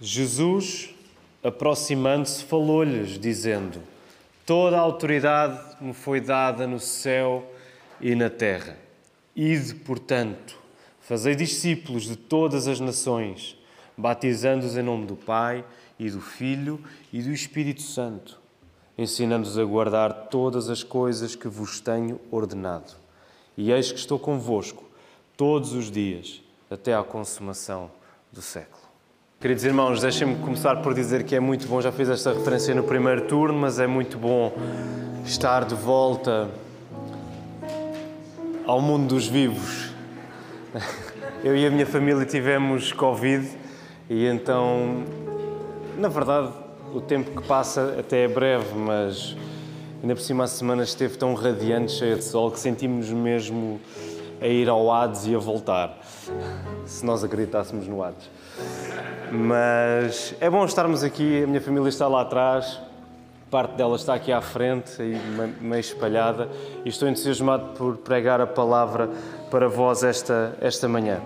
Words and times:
Jesus, 0.00 0.94
aproximando-se, 1.42 2.44
falou-lhes, 2.44 3.18
dizendo: 3.18 3.80
Toda 4.44 4.76
a 4.76 4.80
autoridade 4.80 5.76
me 5.80 5.94
foi 5.94 6.20
dada 6.20 6.66
no 6.66 6.80
céu 6.80 7.50
e 8.00 8.14
na 8.14 8.28
terra. 8.28 8.76
Ide, 9.34 9.74
portanto, 9.76 10.58
fazei 11.00 11.34
discípulos 11.34 12.04
de 12.04 12.16
todas 12.16 12.68
as 12.68 12.80
nações, 12.80 13.56
batizando-os 13.96 14.76
em 14.76 14.82
nome 14.82 15.06
do 15.06 15.16
Pai 15.16 15.64
e 15.98 16.10
do 16.10 16.20
Filho 16.20 16.82
e 17.12 17.22
do 17.22 17.30
Espírito 17.30 17.82
Santo, 17.82 18.38
ensinando-os 18.98 19.58
a 19.58 19.64
guardar 19.64 20.28
todas 20.28 20.68
as 20.68 20.82
coisas 20.82 21.34
que 21.34 21.48
vos 21.48 21.80
tenho 21.80 22.20
ordenado. 22.30 22.92
E 23.56 23.70
eis 23.70 23.92
que 23.92 23.98
estou 23.98 24.18
convosco 24.18 24.84
todos 25.36 25.72
os 25.72 25.90
dias, 25.90 26.42
até 26.70 26.94
à 26.94 27.02
consumação 27.02 27.90
do 28.32 28.42
século. 28.42 28.83
Queridos 29.44 29.62
irmãos, 29.62 30.00
deixem-me 30.00 30.36
começar 30.36 30.76
por 30.76 30.94
dizer 30.94 31.22
que 31.22 31.36
é 31.36 31.38
muito 31.38 31.68
bom, 31.68 31.78
já 31.78 31.92
fiz 31.92 32.08
esta 32.08 32.32
referência 32.32 32.74
no 32.74 32.82
primeiro 32.82 33.26
turno, 33.26 33.58
mas 33.58 33.78
é 33.78 33.86
muito 33.86 34.16
bom 34.16 34.50
estar 35.22 35.66
de 35.66 35.74
volta 35.74 36.48
ao 38.66 38.80
mundo 38.80 39.08
dos 39.08 39.26
vivos. 39.26 39.92
Eu 41.44 41.54
e 41.54 41.66
a 41.66 41.70
minha 41.70 41.84
família 41.84 42.24
tivemos 42.24 42.90
Covid 42.90 43.46
e 44.08 44.24
então, 44.24 45.04
na 45.98 46.08
verdade, 46.08 46.50
o 46.94 47.02
tempo 47.02 47.38
que 47.38 47.46
passa 47.46 47.96
até 48.00 48.24
é 48.24 48.28
breve, 48.28 48.74
mas 48.74 49.36
ainda 50.00 50.14
por 50.14 50.22
cima 50.22 50.44
a 50.44 50.46
semana 50.46 50.84
esteve 50.84 51.18
tão 51.18 51.34
radiante, 51.34 51.92
cheia 51.92 52.16
de 52.16 52.24
sol, 52.24 52.50
que 52.50 52.58
sentimos 52.58 53.10
mesmo 53.10 53.78
a 54.40 54.46
ir 54.46 54.68
ao 54.68 54.90
Hades 54.92 55.26
e 55.26 55.34
a 55.34 55.38
voltar, 55.38 55.98
se 56.86 57.04
nós 57.04 57.24
acreditássemos 57.24 57.86
no 57.86 58.02
Hades. 58.02 58.30
Mas 59.32 60.34
é 60.40 60.48
bom 60.48 60.64
estarmos 60.64 61.02
aqui, 61.02 61.42
a 61.42 61.46
minha 61.46 61.60
família 61.60 61.88
está 61.88 62.06
lá 62.06 62.22
atrás, 62.22 62.80
parte 63.50 63.76
dela 63.76 63.96
está 63.96 64.14
aqui 64.14 64.32
à 64.32 64.40
frente, 64.40 65.00
aí 65.00 65.16
meio 65.60 65.80
espalhada, 65.80 66.48
e 66.84 66.88
estou 66.88 67.08
entusiasmado 67.08 67.74
por 67.76 67.96
pregar 67.98 68.40
a 68.40 68.46
palavra 68.46 69.08
para 69.50 69.68
vós 69.68 70.02
esta, 70.02 70.56
esta 70.60 70.88
manhã. 70.88 71.20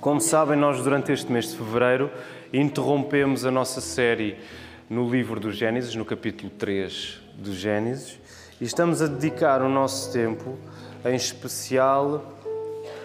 Como 0.00 0.20
sabem, 0.20 0.56
nós 0.56 0.82
durante 0.82 1.12
este 1.12 1.30
mês 1.30 1.50
de 1.50 1.56
fevereiro 1.56 2.10
interrompemos 2.52 3.44
a 3.44 3.50
nossa 3.50 3.80
série 3.80 4.38
no 4.88 5.10
livro 5.10 5.38
do 5.38 5.52
Gênesis, 5.52 5.94
no 5.94 6.04
capítulo 6.04 6.50
3 6.58 7.20
do 7.34 7.52
Gênesis, 7.52 8.18
e 8.60 8.64
estamos 8.64 9.02
a 9.02 9.06
dedicar 9.06 9.62
o 9.62 9.68
nosso 9.68 10.12
tempo, 10.12 10.56
em 11.04 11.14
especial, 11.14 12.22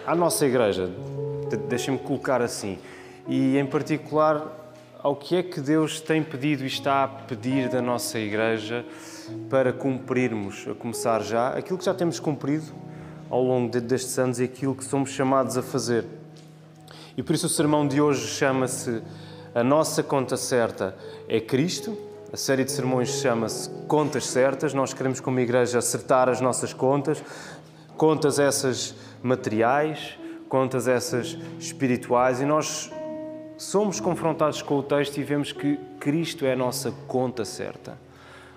à 0.06 0.14
nossa 0.14 0.46
igreja. 0.46 0.90
Deixem-me 1.68 1.98
colocar 1.98 2.42
assim 2.42 2.78
e, 3.28 3.58
em 3.58 3.66
particular, 3.66 4.66
ao 5.02 5.14
que 5.14 5.36
é 5.36 5.42
que 5.42 5.60
Deus 5.60 6.00
tem 6.00 6.22
pedido 6.22 6.64
e 6.64 6.66
está 6.66 7.04
a 7.04 7.08
pedir 7.08 7.68
da 7.68 7.82
nossa 7.82 8.18
Igreja 8.18 8.84
para 9.50 9.72
cumprirmos, 9.72 10.66
a 10.70 10.74
começar 10.74 11.22
já, 11.22 11.50
aquilo 11.50 11.78
que 11.78 11.84
já 11.84 11.94
temos 11.94 12.18
cumprido 12.20 12.72
ao 13.28 13.42
longo 13.42 13.80
destes 13.80 14.18
anos 14.18 14.38
e 14.38 14.44
aquilo 14.44 14.74
que 14.74 14.84
somos 14.84 15.10
chamados 15.10 15.56
a 15.56 15.62
fazer. 15.62 16.04
E 17.16 17.22
por 17.22 17.34
isso 17.34 17.46
o 17.46 17.48
sermão 17.48 17.86
de 17.86 18.00
hoje 18.00 18.26
chama-se 18.26 19.02
A 19.54 19.64
Nossa 19.64 20.02
Conta 20.02 20.36
Certa 20.36 20.96
é 21.28 21.40
Cristo. 21.40 21.96
A 22.32 22.36
série 22.36 22.64
de 22.64 22.72
sermões 22.72 23.20
chama-se 23.20 23.70
Contas 23.88 24.26
Certas. 24.26 24.74
Nós 24.74 24.92
queremos, 24.92 25.20
como 25.20 25.40
igreja, 25.40 25.78
acertar 25.78 26.28
as 26.28 26.40
nossas 26.40 26.72
contas, 26.72 27.22
contas 27.96 28.38
essas 28.38 28.94
materiais, 29.22 30.18
contas 30.48 30.86
essas 30.86 31.36
espirituais, 31.58 32.40
e 32.40 32.44
nós 32.44 32.90
somos 33.56 34.00
confrontados 34.00 34.62
com 34.62 34.78
o 34.78 34.82
texto 34.82 35.18
e 35.18 35.22
vemos 35.22 35.52
que 35.52 35.78
Cristo 35.98 36.44
é 36.44 36.52
a 36.52 36.56
nossa 36.56 36.92
conta 37.08 37.44
certa. 37.44 37.98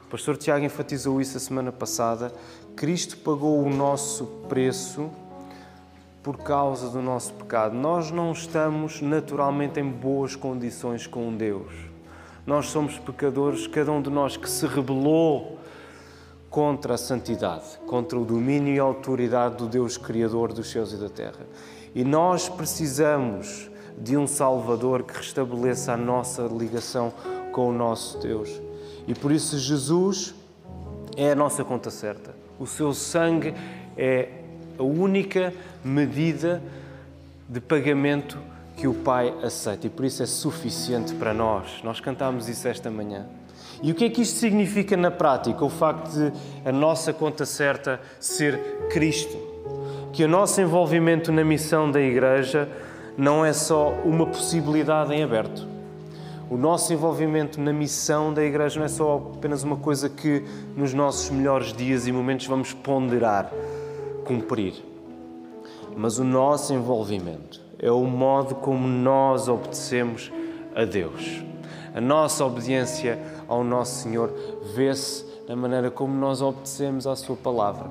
O 0.05 0.09
pastor 0.09 0.37
Tiago 0.37 0.65
enfatizou 0.65 1.21
isso 1.21 1.37
a 1.37 1.39
semana 1.39 1.71
passada. 1.71 2.33
Cristo 2.75 3.17
pagou 3.17 3.63
o 3.63 3.69
nosso 3.69 4.25
preço 4.49 5.09
por 6.23 6.37
causa 6.37 6.89
do 6.89 7.01
nosso 7.01 7.33
pecado. 7.33 7.75
Nós 7.75 8.11
não 8.11 8.31
estamos 8.31 9.01
naturalmente 9.01 9.79
em 9.79 9.89
boas 9.89 10.35
condições 10.35 11.07
com 11.07 11.35
Deus. 11.35 11.71
Nós 12.45 12.67
somos 12.67 12.97
pecadores, 12.97 13.67
cada 13.67 13.91
um 13.91 14.01
de 14.01 14.09
nós 14.09 14.35
que 14.35 14.49
se 14.49 14.65
rebelou 14.65 15.59
contra 16.49 16.95
a 16.95 16.97
santidade, 16.97 17.77
contra 17.85 18.17
o 18.17 18.25
domínio 18.25 18.73
e 18.73 18.79
a 18.79 18.83
autoridade 18.83 19.57
do 19.57 19.67
Deus 19.67 19.97
Criador 19.97 20.51
dos 20.51 20.71
céus 20.71 20.91
e 20.93 20.97
da 20.97 21.09
terra. 21.09 21.45
E 21.93 22.03
nós 22.03 22.49
precisamos 22.49 23.69
de 23.97 24.17
um 24.17 24.25
Salvador 24.25 25.03
que 25.03 25.15
restabeleça 25.15 25.93
a 25.93 25.97
nossa 25.97 26.43
ligação 26.43 27.13
com 27.51 27.69
o 27.69 27.73
nosso 27.73 28.17
Deus. 28.19 28.49
E 29.07 29.13
por 29.13 29.31
isso 29.31 29.57
Jesus 29.57 30.33
é 31.17 31.31
a 31.31 31.35
nossa 31.35 31.63
conta 31.63 31.91
certa. 31.91 32.33
O 32.59 32.65
seu 32.65 32.93
sangue 32.93 33.53
é 33.97 34.29
a 34.77 34.83
única 34.83 35.53
medida 35.83 36.61
de 37.47 37.59
pagamento 37.59 38.37
que 38.77 38.87
o 38.87 38.93
Pai 38.93 39.33
aceita 39.43 39.87
e 39.87 39.89
por 39.89 40.05
isso 40.05 40.23
é 40.23 40.25
suficiente 40.25 41.13
para 41.15 41.33
nós. 41.33 41.81
Nós 41.83 41.99
cantamos 41.99 42.47
isso 42.47 42.67
esta 42.67 42.89
manhã. 42.89 43.25
E 43.81 43.91
o 43.91 43.95
que 43.95 44.05
é 44.05 44.09
que 44.09 44.21
isto 44.21 44.37
significa 44.37 44.97
na 44.97 45.09
prática? 45.09 45.63
O 45.63 45.69
facto 45.69 46.11
de 46.11 46.33
a 46.65 46.71
nossa 46.71 47.13
conta 47.13 47.45
certa 47.45 47.99
ser 48.19 48.59
Cristo. 48.89 49.37
Que 50.11 50.23
o 50.23 50.27
nosso 50.27 50.59
envolvimento 50.59 51.31
na 51.31 51.43
missão 51.43 51.89
da 51.89 52.01
Igreja 52.01 52.67
não 53.17 53.45
é 53.45 53.53
só 53.53 53.89
uma 54.03 54.25
possibilidade 54.25 55.13
em 55.13 55.23
aberto. 55.23 55.67
O 56.49 56.57
nosso 56.57 56.91
envolvimento 56.91 57.61
na 57.61 57.71
missão 57.71 58.33
da 58.33 58.43
Igreja 58.43 58.79
não 58.79 58.85
é 58.85 58.89
só 58.89 59.31
apenas 59.35 59.63
uma 59.63 59.77
coisa 59.77 60.09
que 60.09 60.43
nos 60.75 60.93
nossos 60.93 61.29
melhores 61.29 61.71
dias 61.71 62.07
e 62.07 62.11
momentos 62.11 62.47
vamos 62.47 62.73
ponderar, 62.73 63.51
cumprir. 64.25 64.73
Mas 65.95 66.17
o 66.17 66.23
nosso 66.23 66.73
envolvimento 66.73 67.61
é 67.77 67.91
o 67.91 68.03
modo 68.03 68.55
como 68.55 68.87
nós 68.87 69.47
obedecemos 69.47 70.31
a 70.75 70.85
Deus. 70.85 71.43
A 71.93 72.01
nossa 72.01 72.45
obediência 72.45 73.19
ao 73.47 73.63
nosso 73.63 74.03
Senhor 74.03 74.33
vê-se 74.75 75.25
na 75.47 75.55
maneira 75.55 75.89
como 75.89 76.13
nós 76.13 76.41
obedecemos 76.41 77.07
à 77.07 77.15
Sua 77.15 77.35
palavra. 77.35 77.89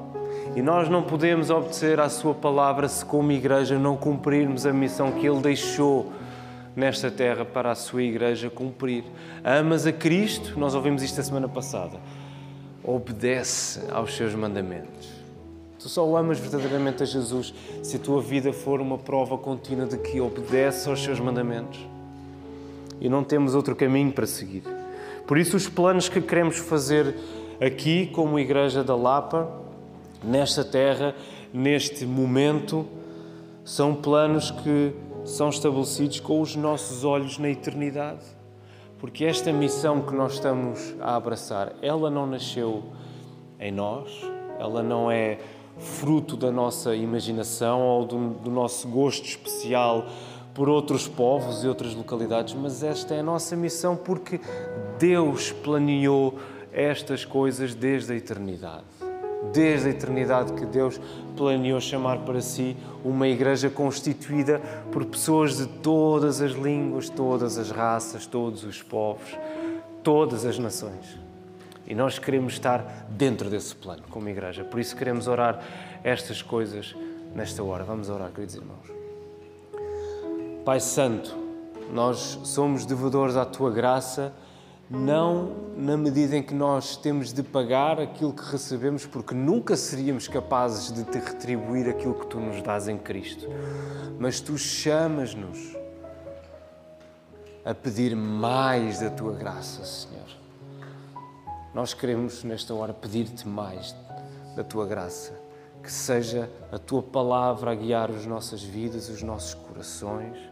E 0.55 0.63
nós 0.63 0.89
não 0.89 1.03
podemos 1.03 1.51
obedecer 1.51 2.01
à 2.01 2.09
Sua 2.09 2.35
palavra 2.35 2.89
se, 2.89 3.05
como 3.05 3.33
igreja, 3.33 3.79
não 3.79 3.97
cumprirmos 3.97 4.65
a 4.65 4.73
missão 4.73 5.13
que 5.13 5.27
Ele 5.27 5.41
deixou 5.41 6.13
nesta 6.75 7.11
terra 7.11 7.45
para 7.45 7.73
a 7.73 7.75
Sua 7.75 8.03
igreja 8.03 8.49
cumprir. 8.49 9.05
Amas 9.43 9.87
a 9.87 9.93
Cristo, 9.93 10.59
nós 10.59 10.75
ouvimos 10.75 11.03
isto 11.03 11.21
a 11.21 11.25
semana 11.25 11.49
passada, 11.49 11.99
obedece 12.85 13.83
aos 13.91 14.17
Seus 14.17 14.35
mandamentos. 14.35 15.19
Tu 15.79 15.89
só 15.89 16.17
amas 16.17 16.39
verdadeiramente 16.39 17.03
a 17.03 17.07
Jesus 17.07 17.55
se 17.83 17.97
a 17.97 18.01
tua 18.01 18.21
vida 18.21 18.53
for 18.53 18.81
uma 18.81 18.99
prova 18.99 19.39
contínua 19.39 19.87
de 19.87 19.97
que 19.99 20.21
obedece 20.21 20.89
aos 20.89 21.03
Seus 21.03 21.21
mandamentos. 21.21 21.79
E 23.01 23.09
não 23.09 23.23
temos 23.23 23.55
outro 23.55 23.77
caminho 23.77 24.13
para 24.13 24.27
seguir. 24.27 24.63
Por 25.27 25.39
isso, 25.39 25.57
os 25.57 25.69
planos 25.69 26.09
que 26.09 26.21
queremos 26.21 26.59
fazer 26.59 27.15
aqui, 27.61 28.07
como 28.07 28.39
Igreja 28.39 28.83
da 28.83 28.97
Lapa, 28.97 29.49
nesta 30.23 30.65
terra, 30.65 31.15
neste 31.53 32.07
momento, 32.07 32.87
são 33.65 33.95
planos 33.95 34.51
que 34.51 34.95
são 35.25 35.51
estabelecidos 35.51 36.21
com 36.21 36.41
os 36.41 36.57
nossos 36.57 37.05
olhos 37.05 37.39
na 37.39 37.51
eternidade. 37.51 38.25
Porque 38.99 39.25
esta 39.25 39.53
missão 39.53 40.01
que 40.01 40.15
nós 40.15 40.35
estamos 40.35 40.95
a 41.01 41.15
abraçar, 41.15 41.73
ela 41.83 42.11
não 42.11 42.27
nasceu 42.27 42.83
em 43.61 43.71
nós, 43.71 44.11
ela 44.59 44.83
não 44.83 45.11
é 45.11 45.39
fruto 45.77 46.37
da 46.37 46.51
nossa 46.51 46.97
imaginação 46.97 47.81
ou 47.83 48.05
do, 48.05 48.31
do 48.31 48.51
nosso 48.51 48.89
gosto 48.89 49.25
especial 49.25 50.07
por 50.59 50.69
outros 50.69 51.07
povos 51.07 51.63
e 51.63 51.69
outras 51.69 51.95
localidades, 51.95 52.53
mas 52.53 52.83
esta 52.83 53.15
é 53.15 53.21
a 53.21 53.23
nossa 53.23 53.55
missão 53.55 53.95
porque 53.95 54.41
Deus 54.99 55.53
planeou 55.53 56.37
estas 56.73 57.25
coisas 57.25 57.77
desde 57.77 58.13
a 58.13 58.17
eternidade 58.17 58.83
desde 59.53 59.87
a 59.87 59.91
eternidade 59.93 60.53
que 60.55 60.67
Deus 60.67 61.01
planeou 61.37 61.81
chamar 61.81 62.19
para 62.19 62.41
si 62.41 62.77
uma 63.05 63.29
igreja 63.29 63.71
constituída 63.71 64.61
por 64.91 65.05
pessoas 65.05 65.57
de 65.57 65.67
todas 65.67 66.41
as 66.41 66.51
línguas, 66.51 67.09
todas 67.09 67.57
as 67.57 67.71
raças, 67.71 68.27
todos 68.27 68.65
os 68.65 68.83
povos, 68.83 69.39
todas 70.03 70.45
as 70.45 70.59
nações. 70.59 71.17
E 71.87 71.95
nós 71.95 72.19
queremos 72.19 72.55
estar 72.55 73.07
dentro 73.09 73.49
desse 73.49 73.77
plano 73.77 74.03
como 74.11 74.29
igreja. 74.29 74.65
Por 74.65 74.81
isso 74.81 74.97
queremos 74.97 75.29
orar 75.29 75.63
estas 76.03 76.43
coisas 76.43 76.97
nesta 77.33 77.63
hora. 77.63 77.85
Vamos 77.85 78.11
orar, 78.11 78.31
queridos 78.33 78.57
irmãos. 78.57 78.98
Pai 80.69 80.81
Santo, 80.81 81.35
nós 81.95 82.41
somos 82.45 82.85
devedores 82.85 83.37
à 83.37 83.47
tua 83.47 83.71
graça 83.71 84.35
não 84.91 85.73
na 85.75 85.97
medida 85.97 86.37
em 86.37 86.43
que 86.43 86.53
nós 86.53 86.95
temos 86.95 87.33
de 87.33 87.43
pagar 87.43 87.99
aquilo 87.99 88.35
que 88.35 88.43
recebemos, 88.43 89.07
porque 89.07 89.35
nunca 89.35 89.79
seríamos 89.79 90.29
capazes 90.29 90.93
de 90.93 91.05
te 91.05 91.19
retribuir 91.21 91.89
aquilo 91.89 92.17
que 92.17 92.27
tu 92.27 92.39
nos 92.39 92.61
dás 92.61 92.87
em 92.87 92.99
Cristo. 92.99 93.47
Mas 94.19 94.41
tu 94.41 94.59
chamas-nos 94.59 95.75
a 97.65 97.73
pedir 97.73 98.15
mais 98.15 99.01
da 99.01 99.09
tua 99.09 99.33
graça, 99.33 99.83
Senhor. 99.87 100.29
Nós 101.73 101.95
queremos 101.95 102.45
nesta 102.45 102.75
hora 102.75 102.93
pedir-te 102.93 103.49
mais 103.49 103.97
da 104.55 104.63
tua 104.63 104.85
graça, 104.85 105.33
que 105.83 105.91
seja 105.91 106.51
a 106.71 106.79
tua 106.79 107.03
palavra 107.03 107.71
a 107.71 107.75
guiar 107.75 108.11
as 108.11 108.27
nossas 108.27 108.63
vidas, 108.63 109.09
os 109.09 109.23
nossos 109.23 109.55
corações, 109.55 110.48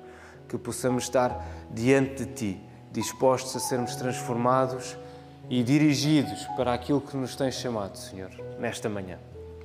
que 0.48 0.56
possamos 0.58 1.04
estar 1.04 1.46
diante 1.70 2.24
de 2.24 2.32
ti, 2.32 2.60
dispostos 2.92 3.56
a 3.56 3.60
sermos 3.60 3.96
transformados 3.96 4.96
e 5.48 5.62
dirigidos 5.62 6.44
para 6.56 6.72
aquilo 6.72 7.00
que 7.00 7.16
nos 7.16 7.36
tens 7.36 7.54
chamado, 7.54 7.96
Senhor, 7.96 8.30
nesta 8.58 8.88
manhã. 8.88 9.18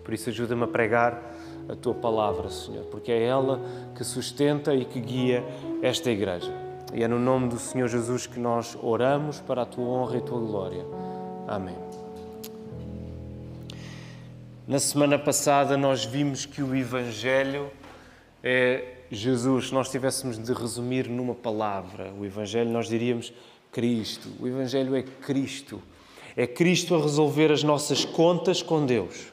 Por 0.04 0.14
isso, 0.14 0.30
ajuda-me 0.30 0.64
a 0.64 0.68
pregar 0.68 1.22
a 1.70 1.76
tua 1.76 1.94
palavra, 1.94 2.50
Senhor, 2.50 2.86
porque 2.86 3.12
é 3.12 3.24
ela 3.24 3.62
que 3.96 4.04
sustenta 4.04 4.74
e 4.74 4.86
que 4.86 5.00
guia 5.00 5.44
esta 5.82 6.10
igreja. 6.10 6.52
E 6.94 7.04
é 7.04 7.08
no 7.08 7.20
nome 7.20 7.48
do 7.48 7.58
Senhor 7.58 7.88
Jesus 7.88 8.28
que 8.28 8.40
nós 8.40 8.78
oramos 8.82 9.40
para 9.40 9.62
a 9.62 9.66
tua 9.66 9.86
honra 9.86 10.16
e 10.16 10.18
a 10.18 10.22
tua 10.22 10.40
glória. 10.40 10.86
Amém. 11.48 11.78
Na 14.68 14.80
semana 14.80 15.18
passada, 15.18 15.78
nós 15.78 16.04
vimos 16.04 16.46
que 16.46 16.62
o 16.62 16.76
Evangelho 16.76 17.72
é 18.44 19.01
Jesus. 19.12 19.68
Se 19.68 19.74
nós 19.74 19.90
tivéssemos 19.90 20.38
de 20.38 20.54
resumir 20.54 21.10
numa 21.10 21.36
palavra 21.36 22.14
o 22.18 22.26
Evangelho, 22.26 22.70
nós 22.70 22.88
diríamos 22.88 23.34
Cristo. 23.72 24.30
O 24.40 24.48
Evangelho 24.48 24.96
é 24.96 25.04
Cristo. 25.04 25.82
É 26.36 26.48
Cristo 26.48 26.96
a 26.96 27.02
resolver 27.02 27.52
as 27.52 27.62
nossas 27.62 28.06
contas 28.06 28.64
com 28.64 28.86
Deus. 28.86 29.28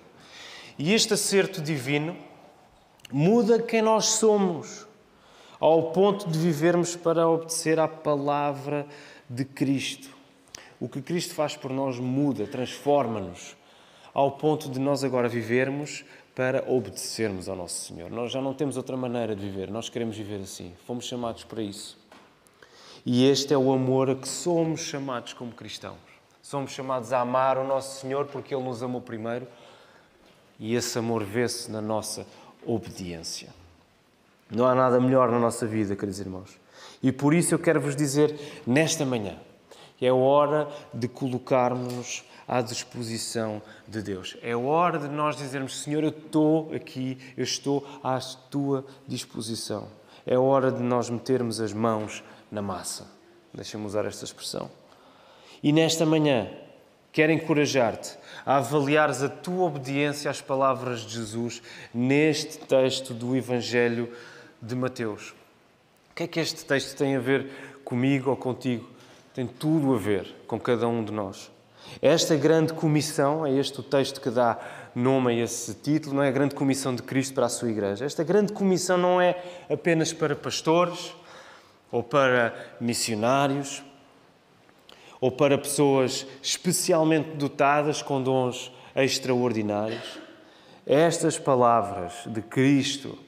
E 0.76 0.92
este 0.92 1.14
acerto 1.14 1.62
divino 1.62 2.16
muda 3.12 3.62
quem 3.62 3.80
nós 3.80 4.06
somos, 4.06 4.86
ao 5.60 5.92
ponto 5.92 6.28
de 6.28 6.38
vivermos 6.38 6.94
para 6.94 7.28
obedecer 7.28 7.78
à 7.78 7.88
palavra 7.88 8.86
de 9.30 9.44
Cristo. 9.44 10.10
O 10.80 10.88
que 10.88 11.00
Cristo 11.00 11.34
faz 11.34 11.56
por 11.56 11.72
nós 11.72 11.98
muda, 11.98 12.46
transforma-nos, 12.46 13.56
ao 14.12 14.32
ponto 14.32 14.69
de 14.69 14.78
nós 14.78 15.02
agora 15.02 15.28
vivermos 15.28 16.04
para 16.38 16.62
obedecermos 16.69 17.49
ao 17.49 17.56
nosso 17.56 17.87
Senhor. 17.87 18.08
Nós 18.12 18.31
já 18.31 18.40
não 18.40 18.55
temos 18.55 18.76
outra 18.76 18.96
maneira 18.96 19.35
de 19.35 19.43
viver, 19.43 19.69
nós 19.73 19.88
queremos 19.88 20.17
viver 20.17 20.40
assim. 20.40 20.73
Fomos 20.87 21.05
chamados 21.05 21.43
para 21.43 21.61
isso. 21.61 21.99
E 23.05 23.29
este 23.29 23.52
é 23.52 23.58
o 23.58 23.73
amor 23.73 24.08
a 24.08 24.14
que 24.14 24.29
somos 24.29 24.82
chamados 24.82 25.32
como 25.32 25.50
cristãos. 25.50 25.99
Somos 26.40 26.70
chamados 26.70 27.12
a 27.12 27.23
amar 27.23 27.58
o 27.58 27.64
nosso 27.64 28.00
Senhor 28.00 28.26
porque 28.26 28.55
Ele 28.55 28.62
nos 28.62 28.85
amou 28.85 29.00
primeiro 29.00 29.49
e 30.61 30.76
esse 30.76 30.96
amor 30.96 31.25
vê-se 31.25 31.73
na 31.73 31.81
nossa 31.81 32.25
obediência. 32.64 33.49
Não 34.49 34.64
há 34.64 34.76
nada 34.76 35.00
melhor 35.00 35.32
na 35.32 35.40
nossa 35.40 35.67
vida, 35.67 35.96
queridos 35.96 36.20
irmãos. 36.20 36.56
E 37.02 37.11
por 37.11 37.35
isso 37.35 37.52
eu 37.52 37.58
quero 37.58 37.81
vos 37.81 37.96
dizer 37.96 38.62
nesta 38.64 39.05
manhã 39.05 39.37
é 40.06 40.12
hora 40.12 40.69
de 40.94 41.08
colocarmos-nos 41.08 42.25
à 42.49 42.62
disposição 42.62 43.61
de 43.87 44.00
Deus. 44.00 44.39
É 44.43 44.56
hora 44.56 44.99
de 44.99 45.09
nós 45.09 45.37
dizermos: 45.37 45.83
Senhor, 45.83 46.03
eu 46.03 46.09
estou 46.09 46.73
aqui, 46.75 47.19
eu 47.37 47.45
estou 47.45 47.87
à 48.03 48.19
tua 48.50 48.87
disposição. 49.06 49.89
É 50.27 50.39
hora 50.39 50.73
de 50.73 50.83
nós 50.83 51.11
metermos 51.11 51.61
as 51.61 51.75
mãos 51.75 52.25
na 52.50 52.62
massa. 52.62 53.06
Deixa-me 53.53 53.85
usar 53.85 54.06
esta 54.06 54.25
expressão. 54.25 54.71
E 55.62 55.73
nesta 55.73 56.06
manhã, 56.06 56.49
quero 57.12 57.33
encorajar-te 57.33 58.17
a 58.45 58.56
avaliares 58.56 59.23
a 59.23 59.29
tua 59.29 59.65
obediência 59.65 60.31
às 60.31 60.41
palavras 60.41 61.00
de 61.00 61.15
Jesus 61.15 61.62
neste 61.93 62.59
texto 62.59 63.12
do 63.12 63.37
Evangelho 63.37 64.12
de 64.61 64.75
Mateus. 64.75 65.35
O 66.11 66.15
que 66.15 66.25
é 66.25 66.27
que 66.27 66.41
este 66.41 66.65
texto 66.65 66.97
tem 66.97 67.17
a 67.17 67.21
ver 67.21 67.81
comigo 67.85 68.31
ou 68.31 68.37
contigo? 68.37 68.89
Tem 69.35 69.47
tudo 69.47 69.95
a 69.95 69.99
ver 69.99 70.35
com 70.47 70.59
cada 70.59 70.89
um 70.89 71.05
de 71.05 71.12
nós. 71.12 71.50
Esta 72.00 72.37
grande 72.37 72.73
comissão, 72.73 73.44
é 73.44 73.52
este 73.52 73.81
o 73.81 73.82
texto 73.82 74.20
que 74.20 74.31
dá 74.31 74.58
nome 74.94 75.32
a 75.32 75.44
esse 75.44 75.75
título, 75.75 76.17
não 76.17 76.23
é 76.23 76.29
a 76.29 76.32
grande 76.32 76.55
comissão 76.55 76.94
de 76.94 77.02
Cristo 77.02 77.35
para 77.35 77.46
a 77.46 77.49
sua 77.49 77.70
igreja. 77.70 78.05
Esta 78.05 78.23
grande 78.23 78.52
comissão 78.52 78.96
não 78.96 79.20
é 79.20 79.43
apenas 79.70 80.12
para 80.12 80.37
pastores 80.37 81.14
ou 81.90 82.02
para 82.02 82.55
missionários 82.81 83.82
ou 85.20 85.32
para 85.32 85.58
pessoas 85.58 86.26
especialmente 86.43 87.31
dotadas 87.37 88.02
com 88.02 88.23
dons 88.23 88.73
extraordinários. 88.94 90.19
Estas 90.87 91.38
palavras 91.38 92.14
de 92.26 92.40
Cristo 92.40 93.19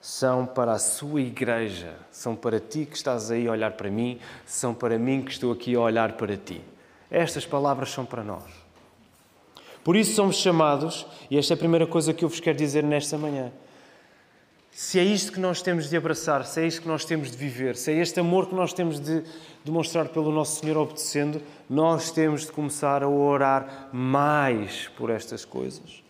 são 0.00 0.46
para 0.46 0.72
a 0.72 0.78
sua 0.78 1.20
igreja, 1.20 1.94
são 2.10 2.36
para 2.36 2.60
ti 2.60 2.86
que 2.86 2.96
estás 2.96 3.30
aí 3.30 3.48
a 3.48 3.50
olhar 3.50 3.72
para 3.72 3.90
mim, 3.90 4.18
são 4.46 4.72
para 4.72 4.98
mim 4.98 5.22
que 5.22 5.32
estou 5.32 5.52
aqui 5.52 5.74
a 5.74 5.80
olhar 5.80 6.12
para 6.12 6.36
ti. 6.36 6.62
Estas 7.10 7.46
palavras 7.46 7.90
são 7.90 8.04
para 8.04 8.22
nós. 8.22 8.44
Por 9.82 9.96
isso 9.96 10.14
somos 10.14 10.36
chamados, 10.36 11.06
e 11.30 11.38
esta 11.38 11.54
é 11.54 11.56
a 11.56 11.58
primeira 11.58 11.86
coisa 11.86 12.12
que 12.12 12.24
eu 12.24 12.28
vos 12.28 12.40
quero 12.40 12.58
dizer 12.58 12.82
nesta 12.82 13.16
manhã. 13.16 13.50
Se 14.70 14.98
é 14.98 15.02
isto 15.02 15.32
que 15.32 15.40
nós 15.40 15.62
temos 15.62 15.88
de 15.88 15.96
abraçar, 15.96 16.44
se 16.44 16.60
é 16.60 16.66
isto 16.66 16.82
que 16.82 16.88
nós 16.88 17.04
temos 17.04 17.30
de 17.30 17.36
viver, 17.36 17.74
se 17.74 17.90
é 17.90 17.94
este 17.96 18.20
amor 18.20 18.48
que 18.48 18.54
nós 18.54 18.72
temos 18.72 19.00
de 19.00 19.24
demonstrar 19.64 20.08
pelo 20.08 20.30
nosso 20.30 20.60
Senhor 20.60 20.76
obedecendo, 20.76 21.42
nós 21.68 22.10
temos 22.10 22.42
de 22.42 22.52
começar 22.52 23.02
a 23.02 23.08
orar 23.08 23.88
mais 23.92 24.88
por 24.96 25.10
estas 25.10 25.44
coisas. 25.44 26.02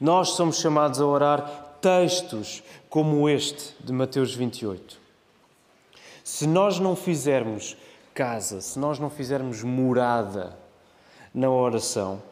Nós 0.00 0.30
somos 0.30 0.58
chamados 0.58 1.00
a 1.00 1.06
orar 1.06 1.76
textos 1.80 2.62
como 2.88 3.28
este 3.28 3.74
de 3.80 3.92
Mateus 3.92 4.34
28. 4.34 4.98
Se 6.22 6.46
nós 6.46 6.78
não 6.78 6.96
fizermos 6.96 7.76
casa, 8.14 8.60
se 8.60 8.78
nós 8.78 8.98
não 8.98 9.10
fizermos 9.10 9.62
morada 9.62 10.56
na 11.34 11.50
oração, 11.50 12.22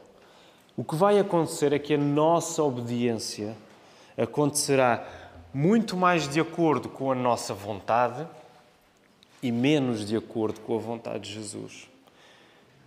o 0.76 0.84
que 0.84 0.94
vai 0.94 1.18
acontecer 1.18 1.72
é 1.72 1.78
que 1.78 1.94
a 1.94 1.98
nossa 1.98 2.62
obediência 2.62 3.56
acontecerá 4.16 5.06
muito 5.52 5.96
mais 5.96 6.28
de 6.28 6.40
acordo 6.40 6.88
com 6.88 7.10
a 7.10 7.14
nossa 7.14 7.52
vontade 7.52 8.26
e 9.42 9.50
menos 9.50 10.06
de 10.06 10.16
acordo 10.16 10.60
com 10.60 10.76
a 10.76 10.78
vontade 10.78 11.28
de 11.28 11.34
Jesus. 11.34 11.88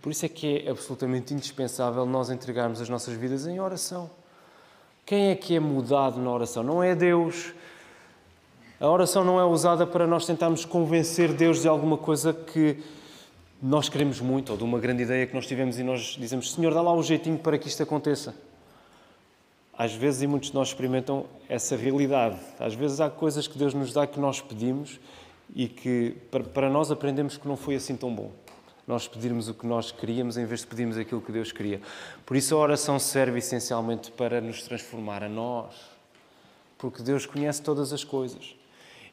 Por 0.00 0.10
isso 0.10 0.24
é 0.24 0.28
que 0.28 0.64
é 0.66 0.70
absolutamente 0.70 1.34
indispensável 1.34 2.06
nós 2.06 2.30
entregarmos 2.30 2.80
as 2.80 2.88
nossas 2.88 3.14
vidas 3.14 3.46
em 3.46 3.60
oração. 3.60 4.10
Quem 5.04 5.30
é 5.30 5.36
que 5.36 5.54
é 5.54 5.60
mudado 5.60 6.20
na 6.20 6.30
oração? 6.30 6.62
Não 6.62 6.82
é 6.82 6.94
Deus. 6.94 7.52
A 8.78 8.86
oração 8.90 9.24
não 9.24 9.40
é 9.40 9.44
usada 9.44 9.86
para 9.86 10.06
nós 10.06 10.26
tentarmos 10.26 10.66
convencer 10.66 11.32
Deus 11.32 11.62
de 11.62 11.68
alguma 11.68 11.96
coisa 11.96 12.34
que 12.34 12.76
nós 13.62 13.88
queremos 13.88 14.20
muito, 14.20 14.52
ou 14.52 14.58
de 14.58 14.64
uma 14.64 14.78
grande 14.78 15.02
ideia 15.02 15.26
que 15.26 15.34
nós 15.34 15.46
tivemos 15.46 15.78
e 15.78 15.82
nós 15.82 16.14
dizemos: 16.18 16.52
Senhor, 16.52 16.74
dá 16.74 16.82
lá 16.82 16.92
um 16.92 17.02
jeitinho 17.02 17.38
para 17.38 17.56
que 17.56 17.68
isto 17.68 17.82
aconteça. 17.82 18.34
Às 19.78 19.94
vezes, 19.94 20.20
e 20.20 20.26
muitos 20.26 20.50
de 20.50 20.54
nós 20.54 20.68
experimentam 20.68 21.24
essa 21.48 21.74
realidade. 21.74 22.36
Às 22.58 22.74
vezes, 22.74 23.00
há 23.00 23.08
coisas 23.08 23.46
que 23.46 23.56
Deus 23.56 23.72
nos 23.72 23.94
dá 23.94 24.06
que 24.06 24.20
nós 24.20 24.42
pedimos 24.42 25.00
e 25.54 25.68
que 25.68 26.14
para 26.52 26.68
nós 26.68 26.90
aprendemos 26.90 27.38
que 27.38 27.48
não 27.48 27.56
foi 27.56 27.76
assim 27.76 27.96
tão 27.96 28.14
bom. 28.14 28.30
Nós 28.86 29.08
pedirmos 29.08 29.48
o 29.48 29.54
que 29.54 29.66
nós 29.66 29.90
queríamos 29.90 30.36
em 30.36 30.44
vez 30.44 30.60
de 30.60 30.66
pedirmos 30.66 30.98
aquilo 30.98 31.22
que 31.22 31.32
Deus 31.32 31.50
queria. 31.50 31.80
Por 32.26 32.36
isso, 32.36 32.54
a 32.54 32.58
oração 32.58 32.98
serve 32.98 33.38
essencialmente 33.38 34.10
para 34.12 34.38
nos 34.38 34.62
transformar 34.62 35.22
a 35.22 35.30
nós. 35.30 35.74
Porque 36.76 37.02
Deus 37.02 37.24
conhece 37.24 37.62
todas 37.62 37.90
as 37.90 38.04
coisas. 38.04 38.55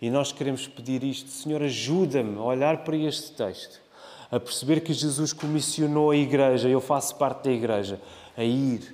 E 0.03 0.09
nós 0.09 0.33
queremos 0.33 0.67
pedir 0.67 1.01
isto: 1.01 1.29
Senhor, 1.29 1.63
ajuda-me 1.63 2.37
a 2.37 2.41
olhar 2.41 2.83
para 2.83 2.97
este 2.97 3.31
texto, 3.31 3.79
a 4.29 4.37
perceber 4.37 4.81
que 4.81 4.91
Jesus 4.91 5.31
comissionou 5.31 6.11
a 6.11 6.17
igreja, 6.17 6.67
eu 6.67 6.81
faço 6.81 7.15
parte 7.15 7.45
da 7.45 7.51
igreja, 7.53 8.01
a 8.35 8.43
ir, 8.43 8.93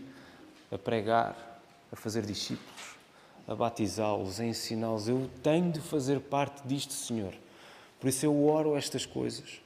a 0.72 0.78
pregar, 0.78 1.60
a 1.92 1.96
fazer 1.96 2.28
discípulos, 2.28 2.96
a 3.48 3.56
batizá-los, 3.56 4.40
a 4.40 4.46
ensiná-los. 4.46 5.08
Eu 5.10 5.28
tenho 5.42 5.72
de 5.72 5.80
fazer 5.80 6.20
parte 6.20 6.62
disto, 6.68 6.94
Senhor. 6.94 7.34
Por 8.00 8.08
isso 8.08 8.28
eu 8.28 8.46
oro 8.46 8.78
estas 8.78 9.04
coisas. 9.04 9.60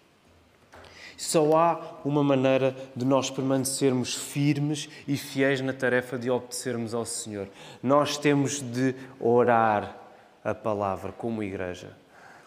Só 1.17 1.57
há 1.57 1.99
uma 2.05 2.23
maneira 2.23 2.73
de 2.95 3.03
nós 3.03 3.29
permanecermos 3.29 4.15
firmes 4.15 4.87
e 5.05 5.17
fiéis 5.17 5.59
na 5.59 5.73
tarefa 5.73 6.17
de 6.17 6.29
obedecermos 6.29 6.93
ao 6.93 7.05
Senhor. 7.05 7.49
Nós 7.83 8.17
temos 8.17 8.61
de 8.61 8.95
orar 9.19 10.02
a 10.43 10.53
palavra 10.53 11.11
como 11.11 11.41
igreja. 11.41 11.95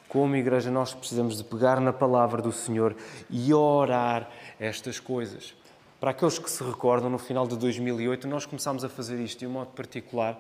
Como 0.08 0.36
igreja, 0.36 0.70
nós 0.70 0.94
precisamos 0.94 1.36
de 1.36 1.44
pegar 1.44 1.80
na 1.80 1.92
palavra 1.92 2.40
do 2.40 2.52
Senhor 2.52 2.94
e 3.28 3.52
orar 3.52 4.30
estas 4.60 5.00
coisas. 5.00 5.54
Para 5.98 6.10
aqueles 6.10 6.38
que 6.38 6.50
se 6.50 6.62
recordam, 6.62 7.10
no 7.10 7.18
final 7.18 7.46
de 7.46 7.56
2008, 7.56 8.28
nós 8.28 8.46
começámos 8.46 8.84
a 8.84 8.88
fazer 8.88 9.18
isto 9.18 9.40
de 9.40 9.46
um 9.46 9.50
modo 9.50 9.70
particular, 9.70 10.38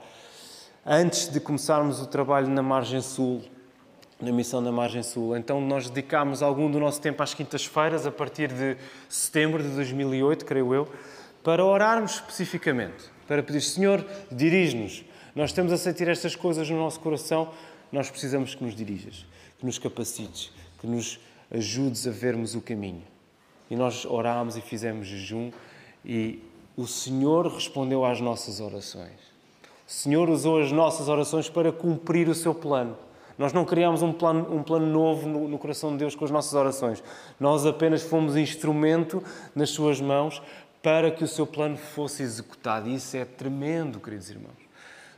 antes 0.84 1.28
de 1.28 1.40
começarmos 1.40 2.00
o 2.00 2.06
trabalho 2.06 2.48
na 2.48 2.62
Margem 2.62 3.00
Sul, 3.00 3.42
na 4.20 4.30
missão 4.30 4.62
da 4.62 4.70
Margem 4.70 5.02
Sul. 5.02 5.36
Então, 5.36 5.60
nós 5.60 5.88
dedicámos 5.90 6.42
algum 6.42 6.70
do 6.70 6.78
nosso 6.78 7.00
tempo 7.00 7.22
às 7.22 7.34
quintas-feiras, 7.34 8.06
a 8.06 8.12
partir 8.12 8.52
de 8.52 8.76
setembro 9.08 9.62
de 9.62 9.70
2008, 9.70 10.44
creio 10.44 10.72
eu, 10.74 10.88
para 11.42 11.64
orarmos 11.64 12.14
especificamente, 12.14 13.04
para 13.26 13.42
pedir, 13.42 13.60
Senhor, 13.60 14.04
dirige-nos. 14.30 15.04
Nós 15.36 15.52
temos 15.52 15.70
a 15.70 15.76
sentir 15.76 16.08
estas 16.08 16.34
coisas 16.34 16.70
no 16.70 16.78
nosso 16.78 16.98
coração, 16.98 17.50
nós 17.92 18.08
precisamos 18.08 18.54
que 18.54 18.64
nos 18.64 18.74
dirijas, 18.74 19.26
que 19.58 19.66
nos 19.66 19.78
capacites, 19.78 20.50
que 20.80 20.86
nos 20.86 21.20
ajudes 21.50 22.06
a 22.06 22.10
vermos 22.10 22.54
o 22.54 22.62
caminho. 22.62 23.02
E 23.70 23.76
nós 23.76 24.06
orámos 24.06 24.56
e 24.56 24.62
fizemos 24.62 25.06
jejum 25.06 25.52
e 26.02 26.42
o 26.74 26.86
Senhor 26.86 27.46
respondeu 27.48 28.02
às 28.02 28.18
nossas 28.18 28.60
orações. 28.60 29.36
O 29.86 29.92
Senhor 29.92 30.30
usou 30.30 30.58
as 30.58 30.72
nossas 30.72 31.06
orações 31.06 31.50
para 31.50 31.70
cumprir 31.70 32.30
o 32.30 32.34
seu 32.34 32.54
plano. 32.54 32.96
Nós 33.36 33.52
não 33.52 33.66
criámos 33.66 34.00
um 34.00 34.14
plano, 34.14 34.56
um 34.56 34.62
plano 34.62 34.86
novo 34.86 35.28
no, 35.28 35.46
no 35.46 35.58
coração 35.58 35.92
de 35.92 35.98
Deus 35.98 36.14
com 36.14 36.24
as 36.24 36.30
nossas 36.30 36.54
orações. 36.54 37.04
Nós 37.38 37.66
apenas 37.66 38.02
fomos 38.02 38.36
instrumento 38.36 39.22
nas 39.54 39.68
suas 39.68 40.00
mãos 40.00 40.40
para 40.82 41.10
que 41.10 41.22
o 41.22 41.28
seu 41.28 41.46
plano 41.46 41.76
fosse 41.76 42.22
executado. 42.22 42.88
E 42.88 42.94
isso 42.94 43.14
é 43.18 43.26
tremendo, 43.26 44.00
queridos 44.00 44.30
irmãos. 44.30 44.65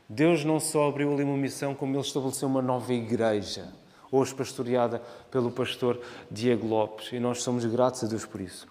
Deus 0.09 0.45
não 0.45 0.59
só 0.59 0.89
abriu 0.89 1.13
ali 1.13 1.23
uma 1.23 1.37
missão, 1.37 1.75
como 1.75 1.95
Ele 1.95 2.01
estabeleceu 2.01 2.49
uma 2.49 2.63
nova 2.63 2.93
igreja, 2.95 3.69
hoje 4.11 4.35
pastoreada 4.35 5.03
pelo 5.31 5.51
pastor 5.51 6.01
Diego 6.31 6.67
Lopes. 6.67 7.13
E 7.13 7.21
nós 7.21 7.43
somos 7.43 7.65
gratos 7.67 8.03
a 8.05 8.07
Deus 8.07 8.25
por 8.25 8.41
isso. 8.41 8.67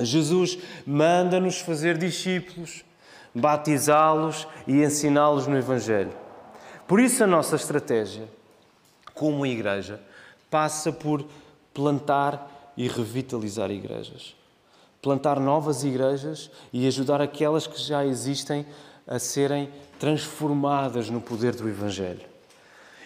Jesus 0.00 0.58
manda-nos 0.84 1.60
fazer 1.60 1.96
discípulos, 1.96 2.84
batizá-los 3.32 4.48
e 4.66 4.82
ensiná-los 4.82 5.46
no 5.46 5.56
Evangelho. 5.56 6.12
Por 6.88 6.98
isso, 6.98 7.22
a 7.22 7.26
nossa 7.26 7.54
estratégia, 7.54 8.28
como 9.14 9.46
igreja, 9.46 10.00
passa 10.50 10.92
por 10.92 11.24
plantar 11.72 12.72
e 12.76 12.88
revitalizar 12.88 13.70
igrejas. 13.70 14.34
Plantar 15.00 15.38
novas 15.38 15.84
igrejas 15.84 16.50
e 16.72 16.86
ajudar 16.86 17.20
aquelas 17.20 17.66
que 17.66 17.80
já 17.80 18.04
existem 18.04 18.66
a 19.06 19.18
serem 19.18 19.70
transformadas 19.98 21.10
no 21.10 21.20
poder 21.20 21.54
do 21.54 21.68
Evangelho. 21.68 22.34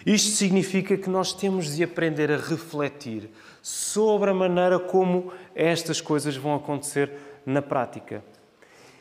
Isto 0.07 0.31
significa 0.37 0.97
que 0.97 1.11
nós 1.11 1.33
temos 1.33 1.75
de 1.75 1.83
aprender 1.83 2.31
a 2.31 2.37
refletir 2.37 3.31
sobre 3.61 4.31
a 4.31 4.35
maneira 4.35 4.79
como 4.79 5.33
estas 5.55 6.01
coisas 6.01 6.37
vão 6.37 6.55
acontecer 6.55 7.11
na 7.45 7.61
prática. 7.61 8.23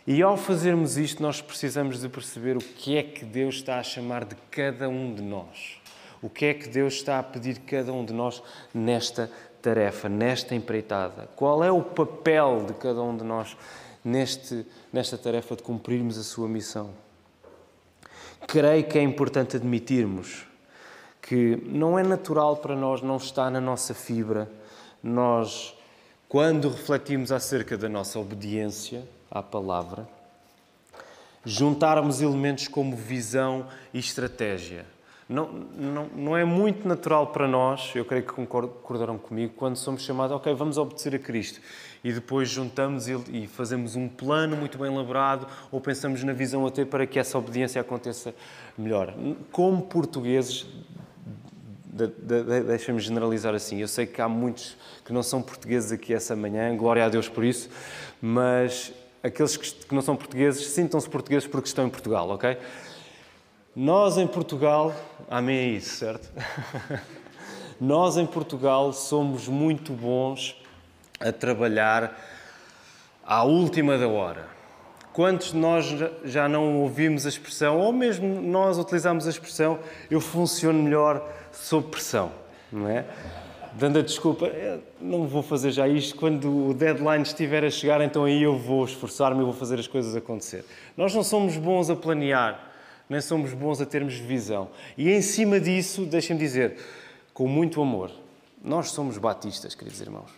E 0.06 0.22
ao 0.22 0.38
fazermos 0.38 0.98
isto, 0.98 1.22
nós 1.22 1.42
precisamos 1.42 2.00
de 2.00 2.10
perceber 2.10 2.56
o 2.56 2.62
que 2.62 2.98
é 2.98 3.04
que 3.04 3.26
Deus 3.26 3.56
está 3.56 3.78
a 3.78 3.84
chamar 3.84 4.26
de 4.26 4.36
cada 4.50 4.90
um 4.90 5.14
de 5.14 5.22
nós. 5.22 5.82
O 6.22 6.30
que 6.30 6.46
é 6.46 6.54
que 6.54 6.68
Deus 6.68 6.96
está 6.96 7.20
a 7.20 7.24
pedir 7.24 7.54
de 7.54 7.60
cada 7.60 7.94
um 7.94 8.04
de 8.04 8.14
nós 8.14 8.42
nesta 8.74 9.30
tarefa, 9.62 10.10
nesta 10.10 10.56
empreitada? 10.56 11.30
Qual 11.36 11.64
é 11.64 11.72
o 11.72 11.82
papel 11.82 12.66
de 12.66 12.74
cada 12.74 13.02
um 13.02 13.16
de 13.16 13.24
nós 13.24 13.56
neste, 14.08 14.66
nesta 14.92 15.18
tarefa 15.18 15.56
de 15.56 15.64
cumprirmos 15.64 16.18
a 16.18 16.24
sua 16.24 16.48
missão? 16.48 16.92
Creio 18.48 18.86
que 18.86 18.98
é 18.98 19.02
importante 19.02 19.58
admitirmos 19.58 20.46
que 21.22 21.62
não 21.66 22.00
é 22.00 22.04
natural 22.04 22.56
para 22.58 22.76
nós, 22.76 23.02
não 23.02 23.18
está 23.18 23.50
na 23.50 23.60
nossa 23.60 23.94
fibra, 23.94 24.50
nós, 25.04 25.76
quando 26.30 26.70
refletimos 26.70 27.34
acerca 27.34 27.78
da 27.78 27.90
nossa 27.90 28.18
obediência 28.18 29.04
à 29.30 29.44
palavra, 29.44 30.08
juntarmos 31.44 32.22
elementos 32.22 32.70
como 32.70 32.96
visão 32.96 33.68
e 33.94 34.00
estratégia. 34.00 34.86
Não, 35.28 35.52
não, 35.52 36.08
não 36.16 36.38
é 36.38 36.46
muito 36.46 36.88
natural 36.88 37.28
para 37.28 37.46
nós, 37.46 37.92
eu 37.94 38.06
creio 38.06 38.24
que 38.24 38.32
concordarão 38.32 39.18
comigo, 39.18 39.54
quando 39.58 39.76
somos 39.76 40.04
chamados, 40.04 40.34
ok, 40.34 40.54
vamos 40.54 40.78
obedecer 40.78 41.14
a 41.14 41.20
Cristo 41.20 41.60
e 42.04 42.12
depois 42.12 42.50
juntamos 42.50 43.08
e 43.08 43.48
fazemos 43.48 43.96
um 43.96 44.08
plano 44.08 44.56
muito 44.56 44.78
bem 44.78 44.92
elaborado 44.92 45.48
ou 45.72 45.82
pensamos 45.82 46.24
na 46.24 46.34
visão 46.34 46.66
a 46.66 46.72
ter 46.72 46.86
para 46.86 47.06
que 47.06 47.20
essa 47.20 47.38
obediência 47.38 47.82
aconteça 47.82 48.34
melhor. 48.78 49.14
Como 49.52 49.82
portugueses, 49.82 50.66
de, 51.86 52.08
de, 52.08 52.44
de, 52.44 52.62
deixa-me 52.62 53.00
generalizar 53.00 53.56
assim, 53.56 53.82
eu 53.82 53.88
sei 53.88 54.06
que 54.06 54.22
há 54.22 54.30
muitos 54.30 54.78
que 55.04 55.12
não 55.12 55.24
são 55.24 55.42
portugueses 55.42 55.92
aqui 55.92 56.14
essa 56.14 56.36
manhã, 56.36 56.76
glória 56.76 57.04
a 57.04 57.10
Deus 57.10 57.28
por 57.28 57.44
isso, 57.44 57.70
mas 58.22 58.94
aqueles 59.24 59.58
que, 59.58 59.72
que 59.86 59.96
não 59.96 60.02
são 60.02 60.16
portugueses, 60.16 60.68
sintam-se 60.68 61.10
portugueses 61.10 61.48
porque 61.48 61.68
estão 61.68 61.86
em 61.86 61.90
Portugal, 61.90 62.30
ok? 62.30 62.58
Nós 63.76 64.18
em 64.18 64.26
Portugal, 64.26 64.94
amém 65.30 65.60
a 65.60 65.78
isso, 65.78 65.98
certo? 65.98 66.32
Nós 67.80 68.18
em 68.18 68.26
Portugal 68.26 68.92
somos 68.92 69.48
muito 69.48 69.94
bons 69.94 70.57
a 71.20 71.32
trabalhar 71.32 72.18
à 73.26 73.44
última 73.44 73.98
da 73.98 74.08
hora. 74.08 74.48
Quantos 75.12 75.52
de 75.52 75.58
nós 75.58 75.86
já 76.24 76.48
não 76.48 76.78
ouvimos 76.82 77.26
a 77.26 77.30
expressão, 77.30 77.80
ou 77.80 77.92
mesmo 77.92 78.40
nós 78.42 78.78
utilizamos 78.78 79.26
a 79.26 79.30
expressão, 79.32 79.80
eu 80.12 80.22
funciono 80.22 80.82
melhor 80.82 81.28
sob 81.52 81.88
pressão, 81.90 82.32
não 82.72 82.88
é? 82.88 83.04
Dando 83.74 84.00
a 84.00 84.02
desculpa, 84.02 84.52
não 85.02 85.28
vou 85.28 85.42
fazer 85.42 85.72
já 85.72 85.88
isto, 85.88 86.16
quando 86.16 86.70
o 86.70 86.74
deadline 86.74 87.24
estiver 87.24 87.64
a 87.64 87.70
chegar, 87.70 88.00
então 88.02 88.26
aí 88.26 88.44
eu 88.44 88.58
vou 88.58 88.86
esforçar-me 88.86 89.42
e 89.42 89.44
vou 89.44 89.54
fazer 89.54 89.80
as 89.80 89.88
coisas 89.88 90.16
acontecer. 90.16 90.64
Nós 90.96 91.14
não 91.14 91.24
somos 91.24 91.58
bons 91.58 91.90
a 91.90 91.96
planear, 91.96 92.72
nem 93.10 93.20
somos 93.20 93.54
bons 93.54 93.82
a 93.82 93.86
termos 93.86 94.16
visão. 94.16 94.70
E 94.96 95.12
em 95.12 95.22
cima 95.22 95.60
disso, 95.60 96.06
deixem-me 96.06 96.40
dizer, 96.40 96.78
com 97.34 97.48
muito 97.48 97.82
amor, 97.82 98.12
nós 98.64 98.92
somos 98.92 99.18
batistas, 99.18 99.74
queridos 99.74 100.02
irmãos. 100.02 100.32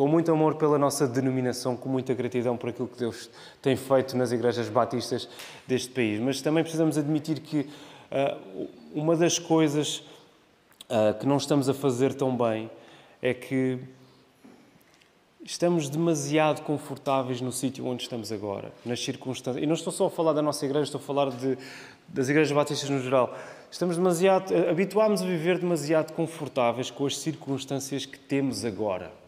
Com 0.00 0.08
muito 0.08 0.32
amor 0.32 0.54
pela 0.54 0.78
nossa 0.78 1.06
denominação, 1.06 1.76
com 1.76 1.86
muita 1.86 2.14
gratidão 2.14 2.56
por 2.56 2.70
aquilo 2.70 2.88
que 2.88 2.98
Deus 2.98 3.28
tem 3.60 3.76
feito 3.76 4.16
nas 4.16 4.32
igrejas 4.32 4.66
batistas 4.70 5.28
deste 5.68 5.90
país. 5.90 6.18
Mas 6.18 6.40
também 6.40 6.62
precisamos 6.62 6.96
admitir 6.96 7.38
que 7.40 7.68
uh, 8.10 8.66
uma 8.94 9.14
das 9.14 9.38
coisas 9.38 9.98
uh, 10.88 11.18
que 11.20 11.26
não 11.26 11.36
estamos 11.36 11.68
a 11.68 11.74
fazer 11.74 12.14
tão 12.14 12.34
bem 12.34 12.70
é 13.20 13.34
que 13.34 13.78
estamos 15.44 15.90
demasiado 15.90 16.62
confortáveis 16.62 17.42
no 17.42 17.52
sítio 17.52 17.86
onde 17.86 18.02
estamos 18.02 18.32
agora, 18.32 18.72
nas 18.86 19.04
circunstâncias. 19.04 19.62
E 19.62 19.66
não 19.66 19.74
estou 19.74 19.92
só 19.92 20.06
a 20.06 20.10
falar 20.10 20.32
da 20.32 20.40
nossa 20.40 20.64
igreja, 20.64 20.84
estou 20.84 20.98
a 20.98 21.04
falar 21.04 21.28
de, 21.28 21.58
das 22.08 22.30
igrejas 22.30 22.52
batistas 22.52 22.88
no 22.88 23.02
geral. 23.02 23.36
Estamos 23.70 23.96
demasiado, 23.96 24.50
habituámos 24.66 25.20
a 25.20 25.26
viver 25.26 25.58
demasiado 25.58 26.14
confortáveis 26.14 26.90
com 26.90 27.04
as 27.04 27.18
circunstâncias 27.18 28.06
que 28.06 28.18
temos 28.18 28.64
agora. 28.64 29.19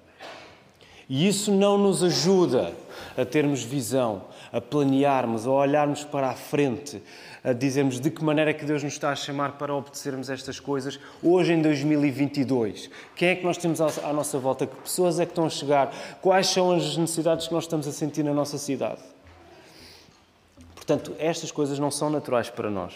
E 1.14 1.28
isso 1.28 1.52
não 1.52 1.76
nos 1.76 2.02
ajuda 2.02 2.72
a 3.18 3.22
termos 3.22 3.62
visão, 3.62 4.22
a 4.50 4.62
planearmos, 4.62 5.46
a 5.46 5.50
olharmos 5.50 6.04
para 6.04 6.30
a 6.30 6.34
frente, 6.34 7.02
a 7.44 7.52
dizermos 7.52 8.00
de 8.00 8.10
que 8.10 8.24
maneira 8.24 8.50
é 8.50 8.54
que 8.54 8.64
Deus 8.64 8.82
nos 8.82 8.94
está 8.94 9.10
a 9.10 9.14
chamar 9.14 9.58
para 9.58 9.74
obedecermos 9.74 10.30
estas 10.30 10.58
coisas 10.58 10.98
hoje 11.22 11.52
em 11.52 11.60
2022. 11.60 12.88
Quem 13.14 13.28
é 13.28 13.36
que 13.36 13.44
nós 13.44 13.58
temos 13.58 13.78
à 13.78 14.10
nossa 14.10 14.38
volta? 14.38 14.66
Que 14.66 14.74
pessoas 14.74 15.20
é 15.20 15.26
que 15.26 15.32
estão 15.32 15.44
a 15.44 15.50
chegar? 15.50 15.94
Quais 16.22 16.46
são 16.46 16.72
as 16.72 16.96
necessidades 16.96 17.46
que 17.46 17.52
nós 17.52 17.64
estamos 17.64 17.86
a 17.86 17.92
sentir 17.92 18.22
na 18.22 18.32
nossa 18.32 18.56
cidade? 18.56 19.02
Portanto, 20.74 21.14
estas 21.18 21.52
coisas 21.52 21.78
não 21.78 21.90
são 21.90 22.08
naturais 22.08 22.48
para 22.48 22.70
nós. 22.70 22.94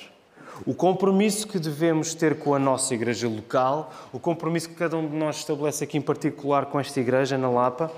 O 0.64 0.74
compromisso 0.74 1.46
que 1.46 1.58
devemos 1.58 2.14
ter 2.14 2.38
com 2.38 2.54
a 2.54 2.58
nossa 2.58 2.94
igreja 2.94 3.28
local, 3.28 3.92
o 4.12 4.18
compromisso 4.18 4.68
que 4.68 4.74
cada 4.74 4.96
um 4.96 5.06
de 5.06 5.14
nós 5.14 5.36
estabelece 5.36 5.84
aqui 5.84 5.98
em 5.98 6.00
particular 6.00 6.66
com 6.66 6.80
esta 6.80 6.98
igreja 7.00 7.36
na 7.36 7.50
Lapa, 7.50 7.92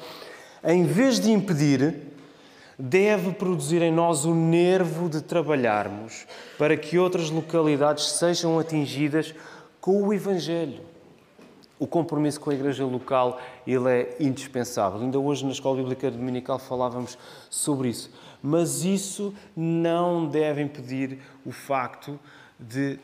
em 0.64 0.84
vez 0.84 1.20
de 1.20 1.30
impedir, 1.30 1.94
deve 2.76 3.32
produzir 3.32 3.82
em 3.82 3.92
nós 3.92 4.24
o 4.24 4.34
nervo 4.34 5.08
de 5.08 5.20
trabalharmos 5.20 6.26
para 6.56 6.76
que 6.76 6.98
outras 6.98 7.30
localidades 7.30 8.04
sejam 8.12 8.58
atingidas 8.58 9.34
com 9.80 10.02
o 10.02 10.12
Evangelho. 10.12 10.82
O 11.78 11.86
compromisso 11.86 12.40
com 12.40 12.50
a 12.50 12.54
igreja 12.54 12.84
local 12.84 13.40
ele 13.64 13.88
é 13.88 14.16
indispensável. 14.18 15.00
Ainda 15.00 15.18
hoje 15.18 15.44
na 15.44 15.52
Escola 15.52 15.76
Bíblica 15.76 16.10
Dominical 16.10 16.58
falávamos 16.58 17.16
sobre 17.48 17.88
isso. 17.88 18.10
Mas 18.42 18.84
isso 18.84 19.32
não 19.56 20.26
deve 20.26 20.60
impedir 20.60 21.20
o 21.46 21.52
facto 21.52 22.18
de, 22.58 22.98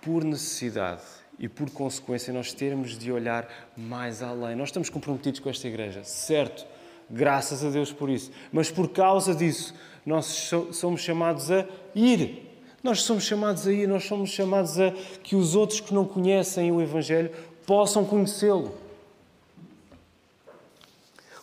por 0.00 0.24
necessidade 0.24 1.02
e 1.38 1.48
por 1.48 1.70
consequência, 1.70 2.32
nós 2.32 2.52
termos 2.52 2.96
de 2.96 3.10
olhar 3.10 3.48
mais 3.76 4.22
além. 4.22 4.54
Nós 4.54 4.68
estamos 4.68 4.88
comprometidos 4.88 5.40
com 5.40 5.50
esta 5.50 5.66
igreja, 5.66 6.04
certo? 6.04 6.66
Graças 7.10 7.64
a 7.64 7.70
Deus 7.70 7.92
por 7.92 8.08
isso. 8.08 8.30
Mas 8.52 8.70
por 8.70 8.88
causa 8.88 9.34
disso, 9.34 9.74
nós 10.06 10.26
somos 10.72 11.00
chamados 11.00 11.50
a 11.50 11.66
ir. 11.94 12.50
Nós 12.82 13.00
somos 13.00 13.24
chamados 13.24 13.66
a 13.66 13.72
ir, 13.72 13.88
nós 13.88 14.04
somos 14.04 14.30
chamados 14.30 14.78
a 14.78 14.92
que 15.22 15.34
os 15.34 15.54
outros 15.54 15.80
que 15.80 15.94
não 15.94 16.04
conhecem 16.04 16.70
o 16.70 16.82
Evangelho 16.82 17.30
possam 17.66 18.04
conhecê-lo. 18.04 18.74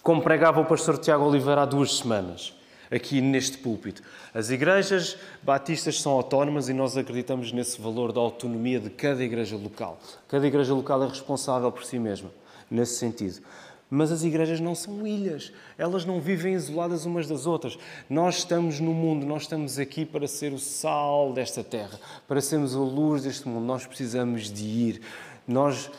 Como 0.03 0.21
pregava 0.21 0.59
o 0.59 0.65
pastor 0.65 0.97
Tiago 0.99 1.25
Oliveira 1.25 1.63
há 1.63 1.65
duas 1.65 1.97
semanas, 1.97 2.53
aqui 2.91 3.21
neste 3.21 3.57
púlpito. 3.57 4.03
As 4.33 4.49
igrejas 4.49 5.17
batistas 5.41 6.01
são 6.01 6.11
autónomas 6.11 6.67
e 6.67 6.73
nós 6.73 6.97
acreditamos 6.97 7.51
nesse 7.51 7.81
valor 7.81 8.11
da 8.11 8.19
autonomia 8.19 8.79
de 8.79 8.89
cada 8.89 9.23
igreja 9.23 9.55
local. 9.55 9.99
Cada 10.27 10.45
igreja 10.45 10.73
local 10.73 11.01
é 11.03 11.07
responsável 11.07 11.71
por 11.71 11.85
si 11.85 11.97
mesma, 11.97 12.29
nesse 12.69 12.95
sentido. 12.95 13.41
Mas 13.89 14.09
as 14.09 14.23
igrejas 14.23 14.61
não 14.61 14.73
são 14.73 15.05
ilhas, 15.05 15.51
elas 15.77 16.05
não 16.05 16.21
vivem 16.21 16.53
isoladas 16.53 17.05
umas 17.05 17.27
das 17.27 17.45
outras. 17.45 17.77
Nós 18.09 18.37
estamos 18.37 18.79
no 18.79 18.93
mundo, 18.93 19.25
nós 19.25 19.43
estamos 19.43 19.77
aqui 19.77 20.05
para 20.05 20.27
ser 20.27 20.53
o 20.53 20.59
sal 20.59 21.33
desta 21.33 21.61
terra, 21.61 21.99
para 22.25 22.39
sermos 22.39 22.73
a 22.73 22.79
luz 22.79 23.23
deste 23.23 23.47
mundo. 23.49 23.65
Nós 23.65 23.85
precisamos 23.85 24.49
de 24.49 24.63
ir. 24.63 25.01
Nós 25.45 25.91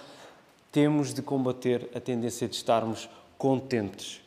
temos 0.71 1.13
de 1.13 1.21
combater 1.21 1.91
a 1.95 2.01
tendência 2.01 2.49
de 2.49 2.57
estarmos 2.57 3.11
contentes 3.37 4.23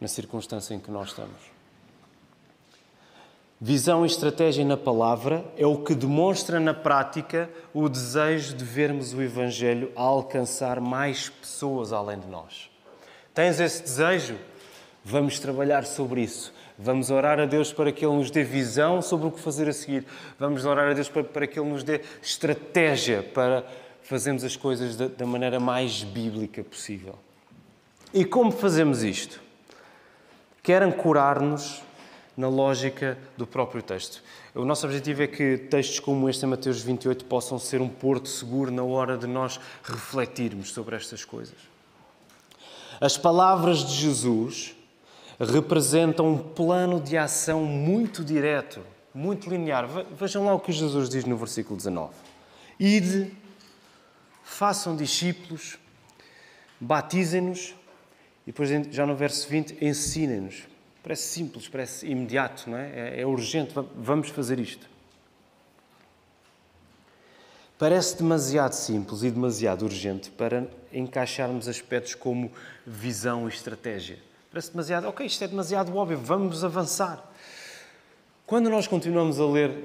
na 0.00 0.06
circunstância 0.06 0.72
em 0.72 0.78
que 0.78 0.90
nós 0.90 1.08
estamos. 1.08 1.53
Visão 3.66 4.04
e 4.04 4.06
estratégia 4.06 4.62
na 4.62 4.76
palavra 4.76 5.42
é 5.56 5.64
o 5.64 5.78
que 5.78 5.94
demonstra 5.94 6.60
na 6.60 6.74
prática 6.74 7.48
o 7.72 7.88
desejo 7.88 8.54
de 8.54 8.62
vermos 8.62 9.14
o 9.14 9.22
Evangelho 9.22 9.90
a 9.96 10.02
alcançar 10.02 10.80
mais 10.80 11.30
pessoas 11.30 11.90
além 11.90 12.18
de 12.18 12.26
nós. 12.26 12.70
Tens 13.32 13.58
esse 13.60 13.82
desejo? 13.82 14.36
Vamos 15.02 15.38
trabalhar 15.38 15.86
sobre 15.86 16.20
isso. 16.20 16.52
Vamos 16.78 17.08
orar 17.08 17.40
a 17.40 17.46
Deus 17.46 17.72
para 17.72 17.90
que 17.90 18.04
Ele 18.04 18.14
nos 18.14 18.30
dê 18.30 18.44
visão 18.44 19.00
sobre 19.00 19.28
o 19.28 19.30
que 19.30 19.40
fazer 19.40 19.66
a 19.66 19.72
seguir. 19.72 20.04
Vamos 20.38 20.66
orar 20.66 20.90
a 20.90 20.92
Deus 20.92 21.08
para, 21.08 21.46
que 21.46 21.58
Ele 21.58 21.70
nos 21.70 21.82
dê 21.82 22.02
estratégia 22.20 23.22
para 23.22 23.64
fazermos 24.02 24.44
as 24.44 24.56
coisas 24.56 24.94
da, 24.94 25.08
da 25.08 25.24
maneira 25.24 25.58
mais 25.58 26.02
bíblica 26.02 26.62
possível. 26.62 27.14
E 28.12 28.26
como 28.26 28.52
fazemos 28.52 29.02
isto? 29.02 29.40
Quer 30.62 30.82
ancorar-nos 30.82 31.82
na 32.36 32.48
lógica 32.48 33.16
do 33.36 33.46
próprio 33.46 33.82
texto. 33.82 34.22
O 34.54 34.64
nosso 34.64 34.86
objetivo 34.86 35.22
é 35.22 35.26
que 35.26 35.56
textos 35.56 36.00
como 36.00 36.28
este 36.28 36.44
em 36.44 36.48
Mateus 36.48 36.82
28 36.82 37.24
possam 37.24 37.58
ser 37.58 37.80
um 37.80 37.88
porto 37.88 38.28
seguro 38.28 38.70
na 38.70 38.82
hora 38.82 39.16
de 39.16 39.26
nós 39.26 39.60
refletirmos 39.82 40.72
sobre 40.72 40.96
estas 40.96 41.24
coisas. 41.24 41.56
As 43.00 43.16
palavras 43.16 43.84
de 43.84 43.94
Jesus 43.94 44.74
representam 45.38 46.28
um 46.28 46.38
plano 46.38 47.00
de 47.00 47.16
ação 47.16 47.64
muito 47.64 48.24
direto, 48.24 48.80
muito 49.14 49.48
linear. 49.48 49.86
Vejam 50.16 50.44
lá 50.44 50.54
o 50.54 50.60
que 50.60 50.72
Jesus 50.72 51.08
diz 51.08 51.24
no 51.24 51.36
versículo 51.36 51.76
19: 51.76 52.12
Ide, 52.78 53.32
façam 54.44 54.96
discípulos, 54.96 55.78
batizem-nos, 56.80 57.74
e 58.46 58.52
depois 58.52 58.70
já 58.90 59.06
no 59.06 59.16
verso 59.16 59.48
20, 59.48 59.84
ensinem-nos. 59.84 60.73
Parece 61.04 61.22
simples, 61.24 61.68
parece 61.68 62.06
imediato, 62.06 62.70
não 62.70 62.78
é? 62.78 62.90
É, 63.16 63.20
é 63.20 63.26
urgente, 63.26 63.74
vamos 63.94 64.30
fazer 64.30 64.58
isto. 64.58 64.88
Parece 67.78 68.16
demasiado 68.16 68.72
simples 68.72 69.22
e 69.22 69.30
demasiado 69.30 69.84
urgente 69.84 70.30
para 70.30 70.66
encaixarmos 70.90 71.68
aspectos 71.68 72.14
como 72.14 72.50
visão 72.86 73.46
e 73.46 73.52
estratégia. 73.52 74.18
Parece 74.50 74.70
demasiado, 74.70 75.06
ok, 75.06 75.26
isto 75.26 75.44
é 75.44 75.48
demasiado 75.48 75.94
óbvio, 75.94 76.16
vamos 76.16 76.64
avançar. 76.64 77.22
Quando 78.46 78.70
nós 78.70 78.86
continuamos 78.86 79.38
a 79.38 79.44
ler 79.44 79.84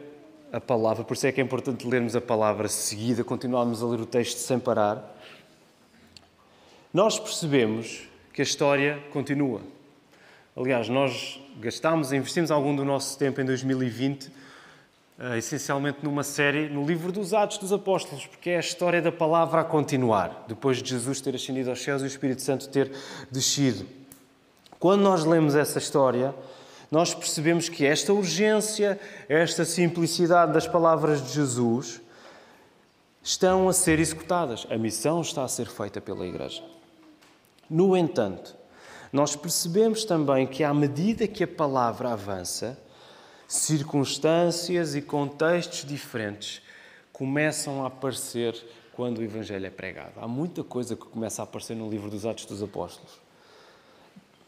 a 0.54 0.62
palavra, 0.62 1.04
por 1.04 1.16
isso 1.16 1.28
é 1.28 1.34
que 1.34 1.42
é 1.42 1.44
importante 1.44 1.86
lermos 1.86 2.16
a 2.16 2.22
palavra 2.22 2.70
seguida, 2.70 3.26
continuarmos 3.26 3.84
a 3.84 3.88
ler 3.88 4.00
o 4.00 4.06
texto 4.06 4.38
sem 4.38 4.58
parar, 4.58 5.18
nós 6.94 7.20
percebemos 7.20 8.08
que 8.32 8.42
a 8.42 8.44
história 8.44 9.04
continua. 9.12 9.62
Aliás, 10.56 10.90
nós 10.90 11.40
gastámos, 11.60 12.12
investimos 12.12 12.52
algum 12.52 12.76
do 12.76 12.84
nosso 12.84 13.18
tempo 13.18 13.40
em 13.40 13.46
2020, 13.46 14.32
eh, 15.20 15.38
essencialmente 15.38 16.00
numa 16.02 16.24
série 16.24 16.70
no 16.70 16.86
livro 16.86 17.12
dos 17.12 17.34
Atos 17.34 17.58
dos 17.58 17.72
Apóstolos, 17.72 18.26
porque 18.26 18.50
é 18.52 18.58
a 18.58 18.60
história 18.60 19.02
da 19.02 19.12
palavra 19.12 19.62
a 19.62 19.64
continuar, 19.64 20.46
depois 20.48 20.82
de 20.82 20.90
Jesus 20.90 21.22
ter 21.22 21.36
ascendido 21.36 21.70
aos 21.70 21.82
céus 21.82 22.02
e 22.02 22.06
o 22.06 22.08
Espírito 22.08 22.42
Santo 22.42 22.68
ter 22.70 22.92
descido. 23.32 23.86
Quando 24.80 25.02
nós 25.02 25.26
lemos 25.26 25.56
essa 25.56 25.78
história, 25.78 26.34
nós 26.90 27.14
percebemos 27.14 27.70
que 27.70 27.86
esta 27.86 28.12
urgência, 28.14 29.00
esta 29.28 29.64
simplicidade 29.64 30.54
das 30.54 30.68
palavras 30.68 31.22
de 31.22 31.34
Jesus 31.34 32.02
estão 33.22 33.70
a 33.70 33.74
ser 33.74 34.00
executadas. 34.00 34.66
A 34.70 34.78
missão 34.78 35.22
está 35.22 35.44
a 35.44 35.48
ser 35.48 35.68
feita 35.68 36.02
pela 36.02 36.26
Igreja. 36.26 36.64
No 37.70 37.96
entanto, 37.96 38.56
nós 39.12 39.36
percebemos 39.36 40.06
também 40.06 40.46
que, 40.46 40.64
à 40.64 40.74
medida 40.74 41.28
que 41.28 41.44
a 41.44 41.48
palavra 41.48 42.12
avança, 42.12 42.78
circunstâncias 43.48 44.96
e 44.96 45.02
contextos 45.02 45.84
diferentes 45.84 46.62
começam 47.12 47.84
a 47.84 47.88
aparecer 47.88 48.56
quando 48.94 49.18
o 49.18 49.24
Evangelho 49.24 49.66
é 49.66 49.70
pregado. 49.70 50.14
Há 50.18 50.28
muita 50.28 50.64
coisa 50.64 50.96
que 50.96 51.06
começa 51.06 51.42
a 51.42 51.44
aparecer 51.44 51.76
no 51.76 51.90
livro 51.90 52.10
dos 52.10 52.26
Atos 52.26 52.46
dos 52.46 52.62
Apóstolos. 52.62 53.20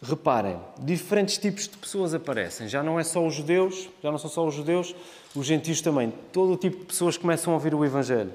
Reparem, 0.03 0.59
diferentes 0.79 1.37
tipos 1.37 1.67
de 1.67 1.77
pessoas 1.77 2.13
aparecem. 2.13 2.67
Já 2.67 2.83
não 2.83 2.99
é 2.99 3.03
só 3.03 3.25
os 3.25 3.33
judeus, 3.33 3.89
já 4.01 4.11
não 4.11 4.17
são 4.17 4.29
só 4.29 4.45
os 4.45 4.53
judeus, 4.53 4.95
os 5.35 5.45
gentios 5.45 5.81
também. 5.81 6.13
Todo 6.31 6.53
o 6.53 6.57
tipo 6.57 6.79
de 6.79 6.85
pessoas 6.85 7.17
começam 7.17 7.53
a 7.53 7.55
ouvir 7.55 7.73
o 7.73 7.83
Evangelho. 7.83 8.33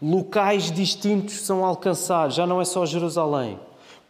Locais 0.00 0.70
distintos 0.70 1.40
são 1.40 1.64
alcançados, 1.64 2.36
já 2.36 2.46
não 2.46 2.60
é 2.60 2.64
só 2.64 2.84
Jerusalém 2.84 3.58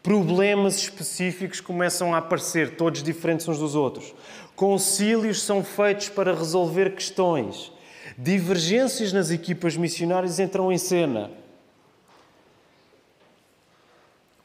problemas 0.05 0.77
específicos 0.77 1.63
começam 1.63 2.15
a 2.15 2.19
aparecer, 2.19 2.77
todos 2.77 3.03
diferentes 3.03 3.49
uns 3.49 3.59
dos 3.59 3.75
outros. 3.75 4.15
Concílios 4.55 5.41
são 5.41 5.65
feitos 5.65 6.11
para 6.11 6.35
resolver 6.35 6.95
questões. 6.95 7.73
Divergências 8.19 9.15
nas 9.15 9.31
equipas 9.31 9.79
missionárias 9.79 10.39
entram 10.39 10.71
em 10.71 10.77
cena. 10.77 11.31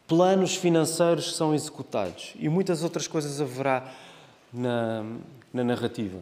Planos 0.08 0.56
financeiros 0.56 1.36
são 1.36 1.54
executados 1.54 2.34
e 2.40 2.48
muitas 2.48 2.82
outras 2.82 3.06
coisas 3.06 3.42
haverá 3.42 3.94
na, 4.54 5.04
na 5.54 5.64
narrativa. 5.64 6.20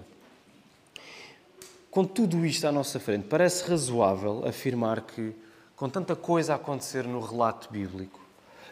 Com 1.92 2.04
tudo 2.04 2.44
isto 2.44 2.66
à 2.66 2.72
nossa 2.72 3.00
frente, 3.00 3.28
parece 3.28 3.70
razoável 3.70 4.44
afirmar 4.48 5.02
que, 5.02 5.32
com 5.76 5.88
tanta 5.88 6.16
coisa 6.16 6.54
a 6.54 6.56
acontecer 6.56 7.04
no 7.04 7.20
relato 7.22 7.72
bíblico, 7.72 8.27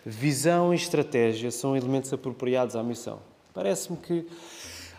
visão 0.06 0.72
e 0.72 0.78
estratégia 0.78 1.50
são 1.50 1.76
elementos 1.76 2.13
apropriados 2.13 2.76
à 2.76 2.84
missão. 2.84 3.20
Parece-me 3.54 3.98
que 3.98 4.28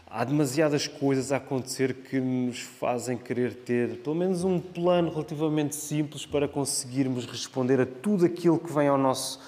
há 0.09 0.25
demasiadas 0.25 0.89
coisas 0.89 1.31
a 1.31 1.37
acontecer 1.37 1.95
que 1.95 2.19
nos 2.19 2.61
fazem 2.61 3.17
querer 3.17 3.55
ter 3.55 3.99
pelo 3.99 4.17
menos 4.17 4.43
um 4.43 4.59
plano 4.59 5.11
relativamente 5.11 5.77
simples 5.77 6.27
para 6.27 6.49
conseguirmos 6.49 7.25
responder 7.27 7.81
a 7.81 7.87
tudo 7.87 8.25
aquilo 8.25 8.59
que 8.59 8.73
vem 8.73 8.89
ao 8.89 8.99
nosso, 8.99 9.41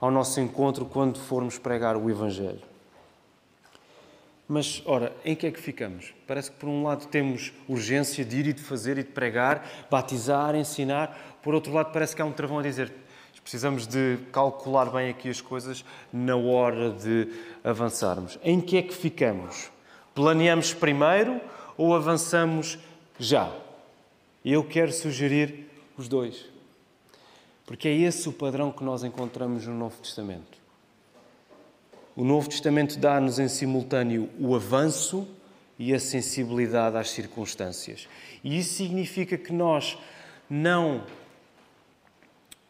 ao 0.00 0.10
nosso 0.10 0.40
encontro 0.40 0.86
quando 0.86 1.18
formos 1.18 1.58
pregar 1.58 1.96
o 1.96 2.08
Evangelho. 2.08 2.72
Mas, 4.48 4.82
ora, 4.84 5.14
em 5.24 5.34
que 5.34 5.46
é 5.46 5.50
que 5.50 5.60
ficamos? 5.60 6.12
Parece 6.26 6.50
que, 6.50 6.58
por 6.58 6.68
um 6.68 6.82
lado, 6.82 7.06
temos 7.06 7.52
urgência 7.68 8.24
de 8.24 8.38
ir 8.38 8.46
e 8.48 8.52
de 8.52 8.60
fazer 8.60 8.98
e 8.98 9.02
de 9.02 9.08
pregar, 9.08 9.66
batizar, 9.90 10.54
ensinar. 10.54 11.38
Por 11.42 11.54
outro 11.54 11.72
lado, 11.72 11.90
parece 11.90 12.14
que 12.14 12.20
há 12.20 12.24
um 12.24 12.32
travão 12.32 12.58
a 12.58 12.62
dizer: 12.62 12.92
Precisamos 13.42 13.86
de 13.86 14.18
calcular 14.32 14.90
bem 14.90 15.10
aqui 15.10 15.28
as 15.28 15.40
coisas 15.40 15.84
na 16.12 16.36
hora 16.36 16.90
de 16.90 17.28
avançarmos. 17.64 18.38
Em 18.42 18.60
que 18.60 18.76
é 18.76 18.82
que 18.82 18.94
ficamos? 18.94 19.70
Planeamos 20.14 20.72
primeiro 20.72 21.40
ou 21.76 21.94
avançamos 21.94 22.78
já? 23.18 23.52
Eu 24.44 24.62
quero 24.62 24.92
sugerir 24.92 25.68
os 25.96 26.08
dois. 26.08 26.46
Porque 27.66 27.88
é 27.88 27.96
esse 27.96 28.28
o 28.28 28.32
padrão 28.32 28.70
que 28.70 28.84
nós 28.84 29.02
encontramos 29.04 29.66
no 29.66 29.74
Novo 29.74 30.00
Testamento. 30.00 30.58
O 32.14 32.24
Novo 32.24 32.48
Testamento 32.48 32.98
dá-nos 32.98 33.38
em 33.38 33.48
simultâneo 33.48 34.28
o 34.38 34.54
avanço 34.54 35.26
e 35.78 35.94
a 35.94 35.98
sensibilidade 35.98 36.96
às 36.96 37.10
circunstâncias. 37.10 38.06
E 38.44 38.58
isso 38.58 38.74
significa 38.74 39.38
que 39.38 39.52
nós 39.52 39.96
não 40.48 41.04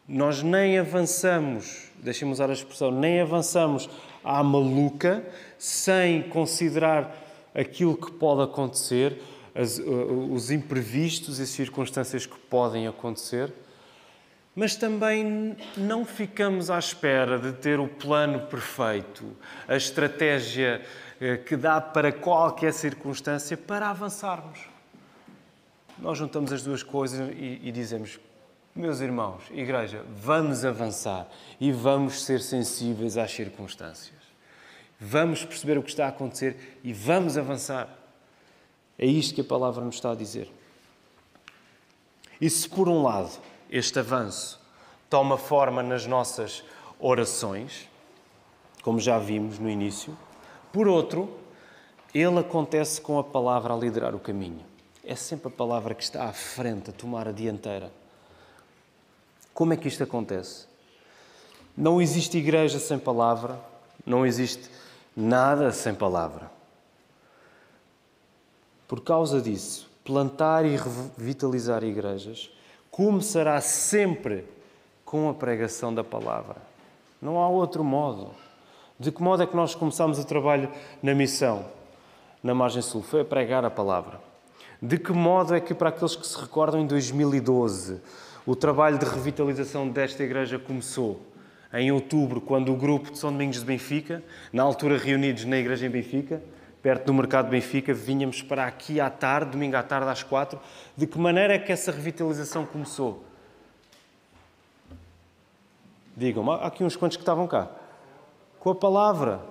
nós 0.07 0.43
nem 0.43 0.77
avançamos, 0.77 1.87
deixem-me 1.97 2.33
usar 2.33 2.49
a 2.49 2.53
expressão, 2.53 2.91
nem 2.91 3.21
avançamos 3.21 3.89
à 4.23 4.43
maluca 4.43 5.23
sem 5.57 6.23
considerar 6.23 7.15
aquilo 7.55 7.95
que 7.95 8.11
pode 8.11 8.41
acontecer, 8.41 9.21
as, 9.55 9.79
os 9.79 10.51
imprevistos 10.51 11.39
e 11.39 11.47
circunstâncias 11.47 12.25
que 12.25 12.37
podem 12.37 12.87
acontecer, 12.87 13.53
mas 14.55 14.75
também 14.75 15.55
não 15.75 16.05
ficamos 16.05 16.69
à 16.69 16.77
espera 16.77 17.39
de 17.39 17.53
ter 17.53 17.79
o 17.79 17.87
plano 17.87 18.41
perfeito, 18.47 19.25
a 19.67 19.75
estratégia 19.75 20.81
eh, 21.19 21.37
que 21.37 21.55
dá 21.55 21.81
para 21.81 22.11
qualquer 22.11 22.71
circunstância 22.71 23.57
para 23.57 23.89
avançarmos. 23.89 24.59
Nós 25.97 26.17
juntamos 26.17 26.51
as 26.51 26.61
duas 26.61 26.83
coisas 26.83 27.31
e, 27.35 27.61
e 27.63 27.71
dizemos: 27.71 28.19
meus 28.75 29.01
irmãos, 29.01 29.43
igreja, 29.51 30.03
vamos 30.15 30.65
avançar 30.65 31.29
e 31.59 31.71
vamos 31.71 32.23
ser 32.23 32.41
sensíveis 32.41 33.17
às 33.17 33.31
circunstâncias. 33.31 34.17
Vamos 34.99 35.45
perceber 35.45 35.77
o 35.77 35.83
que 35.83 35.89
está 35.89 36.05
a 36.05 36.09
acontecer 36.09 36.79
e 36.83 36.91
vamos 36.91 37.37
avançar. 37.37 37.87
É 38.97 39.05
isto 39.05 39.35
que 39.35 39.41
a 39.41 39.43
palavra 39.43 39.83
nos 39.83 39.95
está 39.95 40.11
a 40.11 40.15
dizer. 40.15 40.51
E 42.41 42.49
se, 42.49 42.67
por 42.67 42.89
um 42.89 43.03
lado, 43.03 43.31
este 43.69 43.99
avanço 43.99 44.59
toma 45.09 45.37
forma 45.37 45.83
nas 45.83 46.07
nossas 46.07 46.63
orações, 46.99 47.87
como 48.81 48.99
já 48.99 49.19
vimos 49.19 49.59
no 49.59 49.69
início, 49.69 50.17
por 50.71 50.87
outro, 50.87 51.37
ele 52.13 52.39
acontece 52.39 52.99
com 52.99 53.19
a 53.19 53.23
palavra 53.23 53.73
a 53.73 53.77
liderar 53.77 54.15
o 54.15 54.19
caminho. 54.19 54.65
É 55.03 55.15
sempre 55.15 55.49
a 55.49 55.51
palavra 55.51 55.93
que 55.93 56.03
está 56.03 56.25
à 56.25 56.33
frente, 56.33 56.89
a 56.89 56.93
tomar 56.93 57.27
a 57.27 57.31
dianteira. 57.31 57.91
Como 59.53 59.73
é 59.73 59.77
que 59.77 59.87
isto 59.87 60.03
acontece? 60.03 60.65
Não 61.77 62.01
existe 62.01 62.37
igreja 62.37 62.79
sem 62.79 62.97
palavra, 62.97 63.59
não 64.05 64.25
existe 64.25 64.69
nada 65.15 65.71
sem 65.71 65.93
palavra. 65.93 66.51
Por 68.87 69.01
causa 69.01 69.41
disso, 69.41 69.89
plantar 70.03 70.65
e 70.65 70.75
revitalizar 70.75 71.83
igrejas 71.83 72.51
começará 72.91 73.59
sempre 73.61 74.45
com 75.03 75.29
a 75.29 75.33
pregação 75.33 75.93
da 75.93 76.03
palavra. 76.03 76.57
Não 77.21 77.39
há 77.39 77.47
outro 77.47 77.83
modo. 77.83 78.31
De 78.99 79.11
que 79.11 79.21
modo 79.21 79.41
é 79.41 79.47
que 79.47 79.55
nós 79.55 79.73
começamos 79.73 80.19
o 80.19 80.25
trabalho 80.25 80.71
na 81.01 81.15
missão, 81.15 81.65
na 82.43 82.53
margem 82.53 82.81
sul? 82.81 83.01
Foi 83.01 83.21
a 83.21 83.25
pregar 83.25 83.65
a 83.65 83.71
palavra. 83.71 84.19
De 84.81 84.97
que 84.97 85.11
modo 85.11 85.55
é 85.55 85.59
que, 85.59 85.73
para 85.73 85.89
aqueles 85.89 86.15
que 86.15 86.27
se 86.27 86.39
recordam, 86.39 86.81
em 86.81 86.85
2012, 86.85 88.01
o 88.45 88.55
trabalho 88.55 88.97
de 88.97 89.05
revitalização 89.05 89.87
desta 89.87 90.23
igreja 90.23 90.59
começou? 90.59 91.21
Em 91.73 91.91
outubro, 91.91 92.39
quando 92.39 92.71
o 92.71 92.75
grupo 92.75 93.11
de 93.11 93.17
São 93.17 93.31
Domingos 93.31 93.59
de 93.59 93.65
Benfica, 93.65 94.23
na 94.51 94.61
altura 94.61 94.97
reunidos 94.97 95.43
na 95.45 95.57
igreja 95.57 95.87
em 95.87 95.89
Benfica, 95.89 96.41
perto 96.83 97.05
do 97.05 97.13
mercado 97.13 97.45
de 97.45 97.51
Benfica, 97.51 97.93
vínhamos 97.93 98.43
para 98.43 98.65
aqui 98.65 98.99
à 98.99 99.09
tarde, 99.09 99.51
domingo 99.51 99.75
à 99.75 99.81
tarde 99.81 100.09
às 100.09 100.21
quatro. 100.21 100.59
De 100.95 101.07
que 101.07 101.17
maneira 101.17 101.55
é 101.55 101.57
que 101.57 101.71
essa 101.71 101.91
revitalização 101.91 102.65
começou? 102.65 103.23
Digam-me, 106.15 106.51
há 106.51 106.67
aqui 106.67 106.83
uns 106.83 106.95
quantos 106.95 107.17
que 107.17 107.23
estavam 107.23 107.47
cá. 107.47 107.71
Com 108.59 108.69
a 108.69 108.75
palavra. 108.75 109.41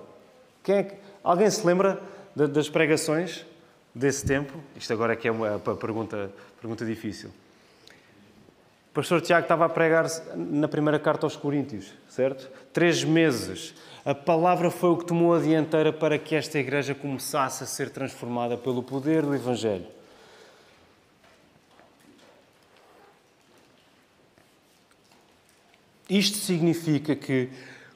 Quem 0.63 0.75
é 0.75 0.83
que... 0.83 0.95
Alguém 1.21 1.49
se 1.49 1.65
lembra 1.65 2.01
das 2.35 2.69
pregações 2.69 3.45
desse 3.93 4.25
tempo? 4.25 4.53
Isto 4.75 4.93
agora 4.93 5.13
é 5.13 5.15
que 5.15 5.27
é 5.27 5.31
uma 5.31 5.59
pergunta, 5.59 6.31
pergunta 6.61 6.85
difícil. 6.85 7.31
O 8.93 9.01
pastor 9.01 9.21
Tiago 9.21 9.45
estava 9.45 9.65
a 9.65 9.69
pregar 9.69 10.05
na 10.35 10.67
primeira 10.67 10.99
carta 10.99 11.25
aos 11.25 11.35
Coríntios, 11.35 11.91
certo? 12.07 12.47
Três 12.71 13.03
meses. 13.03 13.73
A 14.05 14.13
palavra 14.13 14.69
foi 14.69 14.91
o 14.91 14.97
que 14.97 15.05
tomou 15.05 15.33
a 15.33 15.39
dianteira 15.39 15.91
para 15.91 16.19
que 16.19 16.35
esta 16.35 16.59
igreja 16.59 16.93
começasse 16.93 17.63
a 17.63 17.65
ser 17.65 17.89
transformada 17.89 18.55
pelo 18.55 18.83
poder 18.83 19.23
do 19.23 19.33
Evangelho. 19.33 19.87
Isto 26.07 26.37
significa 26.37 27.15
que, 27.15 27.49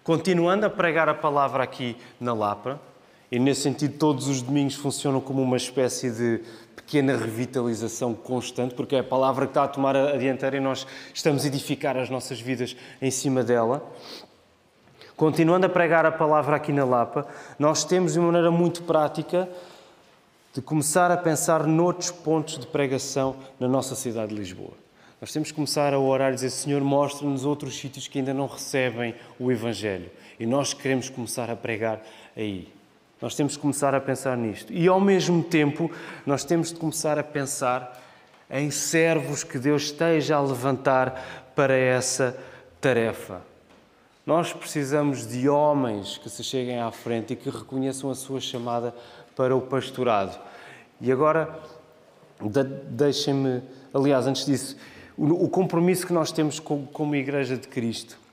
continuando 0.03 0.65
a 0.65 0.69
pregar 0.71 1.07
a 1.07 1.13
palavra 1.13 1.61
aqui 1.61 1.95
na 2.19 2.33
Lapa, 2.33 2.81
e 3.31 3.37
nesse 3.37 3.61
sentido 3.61 3.99
todos 3.99 4.27
os 4.27 4.41
domingos 4.41 4.73
funcionam 4.73 5.21
como 5.21 5.43
uma 5.43 5.57
espécie 5.57 6.09
de 6.09 6.41
pequena 6.87 7.17
revitalização 7.17 8.13
constante, 8.13 8.73
porque 8.73 8.95
é 8.95 8.99
a 8.99 9.03
palavra 9.03 9.45
que 9.45 9.51
está 9.51 9.65
a 9.65 9.67
tomar 9.67 9.93
a 9.93 10.15
dianteira 10.15 10.55
e 10.55 10.61
nós 10.61 10.87
estamos 11.13 11.43
a 11.43 11.47
edificar 11.47 11.97
as 11.97 12.09
nossas 12.09 12.39
vidas 12.39 12.77
em 13.01 13.11
cima 13.11 13.43
dela. 13.43 13.85
Continuando 15.17 15.65
a 15.65 15.69
pregar 15.69 16.05
a 16.05 16.11
palavra 16.13 16.55
aqui 16.55 16.71
na 16.71 16.85
Lapa, 16.85 17.27
nós 17.59 17.83
temos 17.83 18.13
de 18.13 18.19
uma 18.19 18.27
maneira 18.27 18.49
muito 18.49 18.83
prática 18.83 19.49
de 20.53 20.61
começar 20.61 21.11
a 21.11 21.17
pensar 21.17 21.67
noutros 21.67 22.09
pontos 22.09 22.57
de 22.57 22.65
pregação 22.65 23.35
na 23.59 23.67
nossa 23.67 23.93
cidade 23.93 24.29
de 24.29 24.39
Lisboa. 24.39 24.71
Nós 25.19 25.33
temos 25.33 25.49
que 25.49 25.55
começar 25.55 25.93
a 25.93 25.99
orar 25.99 26.31
e 26.31 26.35
dizer: 26.35 26.51
Senhor, 26.51 26.81
mostra-nos 26.81 27.43
outros 27.43 27.77
sítios 27.77 28.07
que 28.07 28.19
ainda 28.19 28.33
não 28.33 28.47
recebem 28.47 29.13
o 29.37 29.51
Evangelho. 29.51 30.09
E 30.39 30.45
nós 30.45 30.73
queremos 30.73 31.09
começar 31.09 31.49
a 31.49 31.55
pregar 31.55 32.01
aí. 32.35 32.76
Nós 33.21 33.35
temos 33.35 33.55
que 33.55 33.61
começar 33.61 33.95
a 33.95 33.99
pensar 33.99 34.37
nisto. 34.37 34.71
E 34.71 34.87
ao 34.87 35.01
mesmo 35.01 35.43
tempo, 35.43 35.89
nós 36.25 36.43
temos 36.43 36.71
de 36.71 36.79
começar 36.79 37.17
a 37.17 37.23
pensar 37.23 38.03
em 38.49 38.69
servos 38.69 39.43
que 39.43 39.57
Deus 39.57 39.83
esteja 39.83 40.35
a 40.35 40.41
levantar 40.41 41.51
para 41.55 41.75
essa 41.75 42.37
tarefa. 42.79 43.41
Nós 44.25 44.53
precisamos 44.53 45.25
de 45.25 45.49
homens 45.49 46.17
que 46.17 46.29
se 46.29 46.43
cheguem 46.43 46.79
à 46.79 46.91
frente 46.91 47.33
e 47.33 47.35
que 47.35 47.49
reconheçam 47.49 48.09
a 48.11 48.15
sua 48.15 48.39
chamada 48.39 48.93
para 49.35 49.55
o 49.55 49.61
pastorado. 49.61 50.37
E 51.01 51.11
agora, 51.11 51.59
deixem-me, 52.89 53.61
aliás, 53.93 54.27
antes 54.27 54.45
disso, 54.45 54.77
o 55.17 55.47
compromisso 55.49 56.05
que 56.05 56.13
nós 56.13 56.31
temos 56.31 56.59
como 56.59 57.15
Igreja 57.15 57.57
de 57.57 57.67
Cristo 57.67 58.26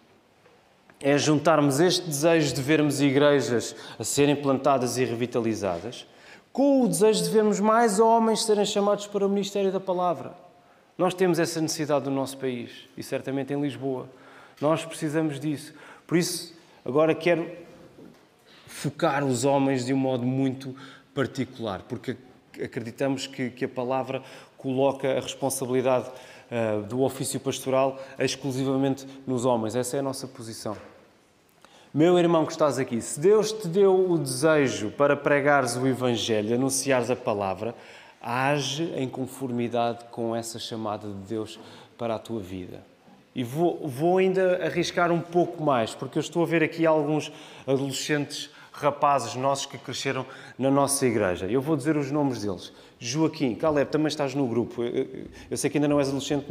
é 1.00 1.18
juntarmos 1.18 1.80
este 1.80 2.06
desejo 2.06 2.54
de 2.54 2.62
vermos 2.62 3.00
igrejas 3.00 3.74
a 3.98 4.04
serem 4.04 4.36
plantadas 4.36 4.96
e 4.96 5.04
revitalizadas 5.04 6.06
com 6.54 6.82
o 6.82 6.88
desejo 6.88 7.24
de 7.24 7.30
vermos 7.30 7.58
mais 7.58 7.98
homens 7.98 8.44
serem 8.44 8.64
chamados 8.64 9.08
para 9.08 9.26
o 9.26 9.28
ministério 9.28 9.72
da 9.72 9.80
palavra. 9.80 10.34
Nós 10.96 11.12
temos 11.12 11.40
essa 11.40 11.60
necessidade 11.60 12.08
no 12.08 12.14
nosso 12.14 12.38
país 12.38 12.70
e 12.96 13.02
certamente 13.02 13.52
em 13.52 13.60
Lisboa. 13.60 14.08
Nós 14.60 14.84
precisamos 14.84 15.40
disso. 15.40 15.74
Por 16.06 16.16
isso, 16.16 16.54
agora 16.84 17.12
quero 17.12 17.50
focar 18.68 19.24
os 19.24 19.44
homens 19.44 19.84
de 19.84 19.92
um 19.92 19.96
modo 19.96 20.24
muito 20.24 20.76
particular, 21.12 21.82
porque 21.88 22.16
acreditamos 22.62 23.26
que, 23.26 23.50
que 23.50 23.64
a 23.64 23.68
palavra 23.68 24.22
coloca 24.56 25.10
a 25.10 25.20
responsabilidade 25.20 26.08
do 26.88 27.02
ofício 27.02 27.40
pastoral 27.40 27.98
exclusivamente 28.18 29.06
nos 29.26 29.44
homens. 29.44 29.74
Essa 29.74 29.96
é 29.96 30.00
a 30.00 30.02
nossa 30.02 30.26
posição. 30.26 30.76
Meu 31.92 32.18
irmão 32.18 32.44
que 32.44 32.50
estás 32.50 32.78
aqui, 32.78 33.00
se 33.00 33.20
Deus 33.20 33.52
te 33.52 33.68
deu 33.68 34.10
o 34.10 34.18
desejo 34.18 34.90
para 34.90 35.16
pregares 35.16 35.76
o 35.76 35.86
Evangelho, 35.86 36.54
anunciares 36.54 37.08
a 37.08 37.14
palavra, 37.14 37.72
age 38.20 38.92
em 38.96 39.08
conformidade 39.08 40.04
com 40.10 40.34
essa 40.34 40.58
chamada 40.58 41.06
de 41.06 41.28
Deus 41.28 41.58
para 41.96 42.16
a 42.16 42.18
tua 42.18 42.40
vida. 42.40 42.82
E 43.32 43.44
vou, 43.44 43.86
vou 43.86 44.18
ainda 44.18 44.64
arriscar 44.64 45.12
um 45.12 45.20
pouco 45.20 45.62
mais, 45.62 45.94
porque 45.94 46.18
eu 46.18 46.20
estou 46.20 46.42
a 46.42 46.46
ver 46.46 46.62
aqui 46.62 46.84
alguns 46.84 47.30
adolescentes 47.66 48.50
rapazes 48.74 49.36
nossos 49.36 49.66
que 49.66 49.78
cresceram 49.78 50.26
na 50.58 50.70
nossa 50.70 51.06
igreja. 51.06 51.46
Eu 51.46 51.60
vou 51.60 51.76
dizer 51.76 51.96
os 51.96 52.10
nomes 52.10 52.42
deles. 52.42 52.72
Joaquim, 52.98 53.54
Caleb, 53.54 53.90
também 53.90 54.08
estás 54.08 54.34
no 54.34 54.46
grupo. 54.46 54.82
Eu, 54.82 55.56
sei 55.56 55.70
que 55.70 55.78
ainda 55.78 55.88
não 55.88 55.98
és 55.98 56.08
adolescente, 56.08 56.46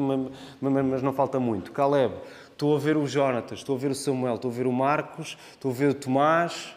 mas 0.61 1.01
não 1.01 1.13
falta 1.13 1.39
muito. 1.39 1.71
Caleb, 1.71 2.13
estou 2.51 2.75
a 2.75 2.79
ver 2.79 2.95
o 2.95 3.05
Jonatas, 3.05 3.59
estou 3.59 3.75
a 3.75 3.79
ver 3.79 3.91
o 3.91 3.95
Samuel, 3.95 4.35
estou 4.35 4.49
a 4.49 4.53
ver 4.53 4.67
o 4.67 4.71
Marcos, 4.71 5.37
estou 5.51 5.71
a 5.71 5.73
ver 5.73 5.89
o 5.89 5.93
Tomás. 5.93 6.75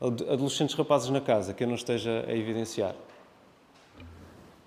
Adolescentes 0.00 0.74
rapazes 0.74 1.08
na 1.10 1.20
casa, 1.20 1.54
que 1.54 1.64
eu 1.64 1.68
não 1.68 1.74
esteja 1.74 2.24
a 2.26 2.32
evidenciar. 2.34 2.94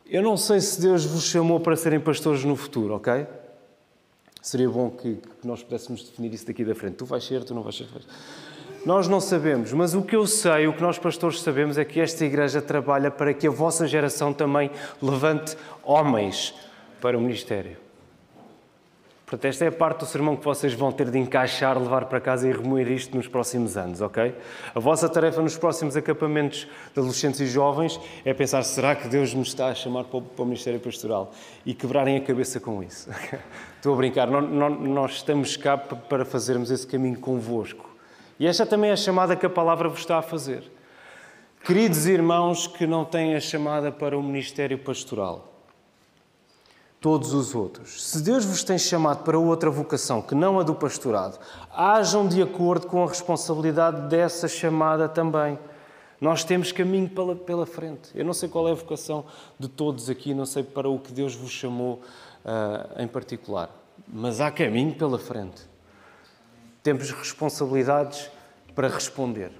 Eu 0.05 0.21
não 0.21 0.37
sei 0.37 0.61
se 0.61 0.79
Deus 0.79 1.05
vos 1.05 1.25
chamou 1.25 1.59
para 1.59 1.75
serem 1.75 1.99
pastores 1.99 2.43
no 2.43 2.55
futuro, 2.55 2.95
ok? 2.95 3.27
Seria 4.41 4.69
bom 4.69 4.89
que, 4.89 5.15
que 5.15 5.45
nós 5.45 5.61
pudéssemos 5.61 6.03
definir 6.03 6.33
isso 6.33 6.47
daqui 6.47 6.63
da 6.63 6.73
frente. 6.73 6.95
Tu 6.95 7.05
vais 7.05 7.23
ser, 7.23 7.43
tu 7.43 7.53
não 7.53 7.61
vais 7.61 7.75
ser. 7.75 7.85
Vais... 7.87 8.05
Nós 8.87 9.05
não 9.09 9.19
sabemos, 9.19 9.73
mas 9.73 9.93
o 9.93 10.01
que 10.01 10.15
eu 10.15 10.25
sei, 10.25 10.65
o 10.65 10.71
que 10.71 10.81
nós 10.81 10.97
pastores 10.97 11.41
sabemos, 11.41 11.77
é 11.77 11.83
que 11.83 11.99
esta 11.99 12.23
igreja 12.23 12.61
trabalha 12.61 13.11
para 13.11 13.33
que 13.33 13.45
a 13.45 13.51
vossa 13.51 13.85
geração 13.85 14.31
também 14.31 14.71
levante 15.01 15.57
homens 15.83 16.53
para 17.01 17.17
o 17.17 17.19
ministério. 17.19 17.75
Portanto, 19.25 19.43
esta 19.43 19.65
é 19.65 19.67
a 19.67 19.71
parte 19.73 19.99
do 19.99 20.05
sermão 20.05 20.37
que 20.37 20.45
vocês 20.45 20.73
vão 20.73 20.89
ter 20.89 21.11
de 21.11 21.19
encaixar, 21.19 21.77
levar 21.77 22.05
para 22.05 22.21
casa 22.21 22.47
e 22.47 22.53
remoer 22.53 22.89
isto 22.89 23.13
nos 23.17 23.27
próximos 23.27 23.75
anos, 23.75 23.99
ok? 23.99 24.33
A 24.73 24.79
vossa 24.79 25.09
tarefa 25.09 25.41
nos 25.41 25.57
próximos 25.57 25.97
acampamentos 25.97 26.65
de 26.93 26.99
adolescentes 27.01 27.41
e 27.41 27.45
jovens 27.45 27.99
é 28.23 28.33
pensar: 28.33 28.63
será 28.63 28.95
que 28.95 29.09
Deus 29.09 29.33
me 29.33 29.41
está 29.41 29.67
a 29.67 29.75
chamar 29.75 30.05
para 30.05 30.19
o, 30.19 30.45
Ministério 30.45 30.79
Pastoral? 30.79 31.33
E 31.65 31.73
quebrarem 31.73 32.15
a 32.15 32.21
cabeça 32.21 32.57
com 32.57 32.81
isso. 32.81 33.09
Estou 33.75 33.95
a 33.95 33.97
brincar, 33.97 34.27
nós 34.27 35.11
estamos 35.11 35.57
cá 35.57 35.77
para 35.77 36.23
fazermos 36.23 36.71
esse 36.71 36.87
caminho 36.87 37.19
convosco. 37.19 37.86
E 38.39 38.45
esta 38.45 38.65
também 38.65 38.89
é 38.89 38.93
a 38.93 38.97
chamada 38.97 39.35
que 39.35 39.45
a 39.45 39.49
palavra 39.49 39.89
vos 39.89 39.99
está 39.99 40.19
a 40.19 40.21
fazer. 40.21 40.63
Queridos 41.65 42.05
irmãos 42.05 42.67
que 42.67 42.85
não 42.85 43.03
têm 43.03 43.35
a 43.35 43.39
chamada 43.39 43.91
para 43.91 44.17
o 44.17 44.23
ministério 44.23 44.77
pastoral, 44.77 45.53
todos 47.01 47.33
os 47.33 47.53
outros, 47.53 48.03
se 48.09 48.21
Deus 48.21 48.45
vos 48.45 48.63
tem 48.63 48.77
chamado 48.77 49.23
para 49.23 49.37
outra 49.37 49.69
vocação 49.69 50.21
que 50.21 50.33
não 50.33 50.59
a 50.59 50.63
do 50.63 50.75
pastorado, 50.75 51.39
hajam 51.75 52.27
de 52.27 52.41
acordo 52.41 52.87
com 52.87 53.03
a 53.03 53.07
responsabilidade 53.07 54.07
dessa 54.07 54.47
chamada 54.47 55.09
também. 55.09 55.59
Nós 56.21 56.43
temos 56.43 56.71
caminho 56.71 57.09
pela, 57.09 57.35
pela 57.35 57.65
frente. 57.65 58.09
Eu 58.15 58.25
não 58.25 58.33
sei 58.33 58.49
qual 58.49 58.67
é 58.67 58.71
a 58.71 58.75
vocação 58.75 59.25
de 59.59 59.67
todos 59.67 60.09
aqui, 60.09 60.33
não 60.33 60.45
sei 60.45 60.63
para 60.63 60.89
o 60.89 60.97
que 60.97 61.11
Deus 61.11 61.35
vos 61.35 61.51
chamou 61.51 62.01
uh, 62.45 63.01
em 63.01 63.07
particular, 63.07 63.69
mas 64.07 64.39
há 64.39 64.49
caminho 64.49 64.95
pela 64.95 65.19
frente. 65.19 65.61
Temos 66.87 67.11
responsabilidades 67.11 68.31
para 68.73 68.87
responder. 68.87 69.51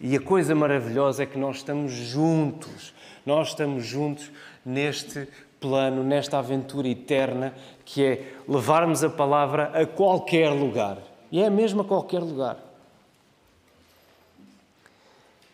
E 0.00 0.16
a 0.16 0.20
coisa 0.20 0.56
maravilhosa 0.56 1.22
é 1.22 1.26
que 1.26 1.38
nós 1.38 1.58
estamos 1.58 1.92
juntos, 1.92 2.92
nós 3.24 3.50
estamos 3.50 3.86
juntos 3.86 4.28
neste 4.66 5.28
plano, 5.60 6.02
nesta 6.02 6.40
aventura 6.40 6.88
eterna 6.88 7.54
que 7.84 8.04
é 8.04 8.34
levarmos 8.48 9.04
a 9.04 9.08
palavra 9.08 9.70
a 9.72 9.86
qualquer 9.86 10.48
lugar. 10.48 10.98
E 11.30 11.40
é 11.40 11.48
mesmo 11.48 11.82
a 11.82 11.84
qualquer 11.84 12.18
lugar. 12.18 12.58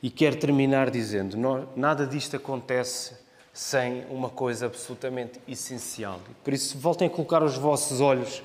E 0.03 0.09
quero 0.09 0.37
terminar 0.37 0.89
dizendo: 0.89 1.37
nada 1.77 2.07
disto 2.07 2.35
acontece 2.35 3.15
sem 3.53 4.07
uma 4.07 4.31
coisa 4.31 4.65
absolutamente 4.65 5.39
essencial. 5.47 6.19
Por 6.43 6.55
isso, 6.55 6.79
voltem 6.79 7.09
a 7.09 7.11
colocar 7.11 7.43
os 7.43 7.59
vossos 7.59 8.01
olhos 8.01 8.43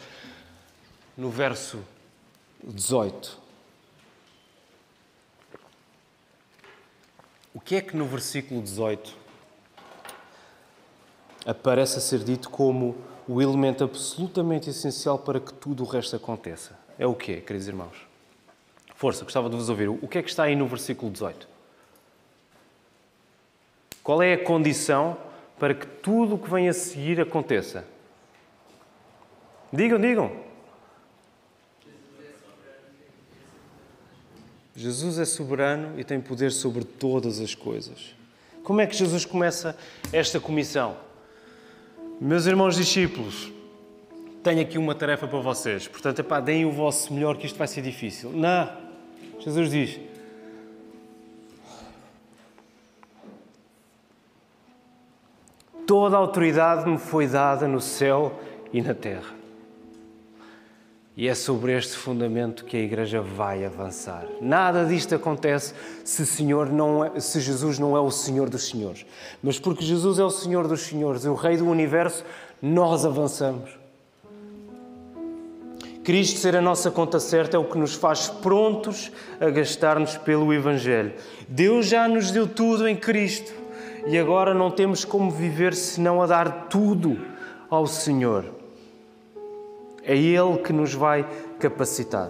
no 1.15 1.29
verso 1.29 1.79
18. 2.63 3.39
O 7.53 7.59
que 7.59 7.75
é 7.75 7.81
que 7.81 7.95
no 7.95 8.05
versículo 8.05 8.61
18 8.61 9.15
aparece 11.45 11.97
a 11.97 12.01
ser 12.01 12.19
dito 12.19 12.49
como 12.49 12.95
o 13.27 13.41
elemento 13.41 13.83
absolutamente 13.83 14.69
essencial 14.69 15.19
para 15.19 15.39
que 15.39 15.53
tudo 15.53 15.83
o 15.83 15.87
resto 15.87 16.15
aconteça? 16.15 16.77
É 16.97 17.05
o 17.05 17.13
quê, 17.13 17.41
queridos 17.41 17.67
irmãos? 17.67 18.07
Força, 18.95 19.23
gostava 19.23 19.49
de 19.49 19.55
vos 19.55 19.69
ouvir. 19.69 19.89
O 19.89 20.07
que 20.07 20.17
é 20.17 20.23
que 20.23 20.29
está 20.29 20.43
aí 20.43 20.55
no 20.55 20.67
versículo 20.67 21.11
18? 21.11 21.47
Qual 24.03 24.21
é 24.21 24.33
a 24.33 24.43
condição 24.43 25.17
para 25.59 25.73
que 25.73 25.85
tudo 25.85 26.35
o 26.35 26.39
que 26.39 26.49
vem 26.49 26.67
a 26.67 26.73
seguir 26.73 27.21
aconteça? 27.21 27.85
Digam, 29.71 29.99
digam. 29.99 30.42
Jesus 34.75 35.19
é 35.19 35.25
soberano 35.25 35.99
e 35.99 36.03
tem 36.03 36.19
poder 36.19 36.51
sobre 36.51 36.83
todas 36.83 37.39
as 37.39 37.53
coisas. 37.53 38.15
Como 38.63 38.81
é 38.81 38.87
que 38.87 38.95
Jesus 38.95 39.23
começa 39.23 39.77
esta 40.11 40.39
comissão? 40.39 40.97
Meus 42.19 42.45
irmãos 42.45 42.75
discípulos, 42.75 43.51
tenho 44.41 44.61
aqui 44.61 44.77
uma 44.77 44.95
tarefa 44.95 45.27
para 45.27 45.39
vocês. 45.39 45.87
Portanto, 45.87 46.19
epá, 46.19 46.39
deem 46.39 46.65
o 46.65 46.71
vosso 46.71 47.13
melhor 47.13 47.37
que 47.37 47.45
isto 47.45 47.57
vai 47.57 47.67
ser 47.67 47.81
difícil. 47.81 48.31
Não. 48.31 48.69
Jesus 49.39 49.69
diz: 49.69 49.99
Toda 55.85 56.15
a 56.15 56.19
autoridade 56.19 56.89
me 56.89 56.97
foi 56.97 57.27
dada 57.27 57.67
no 57.67 57.81
céu 57.81 58.39
e 58.71 58.81
na 58.81 58.93
terra. 58.93 59.42
E 61.15 61.27
é 61.27 61.35
sobre 61.35 61.77
este 61.77 61.95
fundamento 61.95 62.65
que 62.65 62.75
a 62.75 62.79
Igreja 62.79 63.21
vai 63.21 63.63
avançar. 63.63 64.25
Nada 64.41 64.83
disto 64.83 65.13
acontece 65.13 65.73
se, 66.03 66.25
Senhor 66.25 66.71
não 66.71 67.05
é, 67.05 67.19
se 67.19 67.39
Jesus 67.39 67.77
não 67.77 67.95
é 67.95 67.99
o 67.99 68.09
Senhor 68.09 68.49
dos 68.49 68.67
Senhores. 68.67 69.05
Mas 69.41 69.59
porque 69.59 69.85
Jesus 69.85 70.17
é 70.17 70.23
o 70.23 70.31
Senhor 70.31 70.67
dos 70.67 70.81
Senhores 70.81 71.23
e 71.23 71.29
o 71.29 71.35
Rei 71.35 71.57
do 71.57 71.69
Universo, 71.69 72.25
nós 72.59 73.05
avançamos. 73.05 73.69
Cristo 76.03 76.39
ser 76.39 76.55
a 76.55 76.61
nossa 76.61 76.89
conta 76.89 77.19
certa 77.19 77.57
é 77.57 77.59
o 77.59 77.63
que 77.63 77.77
nos 77.77 77.93
faz 77.93 78.27
prontos 78.27 79.11
a 79.39 79.49
gastar-nos 79.51 80.17
pelo 80.17 80.51
Evangelho. 80.51 81.13
Deus 81.47 81.85
já 81.85 82.07
nos 82.07 82.31
deu 82.31 82.47
tudo 82.47 82.87
em 82.87 82.95
Cristo 82.95 83.53
e 84.07 84.17
agora 84.17 84.53
não 84.53 84.71
temos 84.71 85.05
como 85.05 85.29
viver 85.29 85.75
senão 85.75 86.21
a 86.21 86.25
dar 86.25 86.67
tudo 86.69 87.17
ao 87.69 87.85
Senhor. 87.85 88.62
É 90.03 90.15
Ele 90.15 90.57
que 90.57 90.73
nos 90.73 90.93
vai 90.93 91.27
capacitar. 91.59 92.29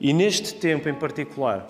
E 0.00 0.12
neste 0.12 0.54
tempo 0.54 0.88
em 0.88 0.94
particular, 0.94 1.66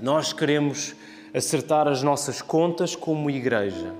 nós 0.00 0.32
queremos 0.32 0.94
acertar 1.34 1.88
as 1.88 2.02
nossas 2.02 2.40
contas 2.40 2.94
como 2.94 3.30
igreja. 3.30 3.92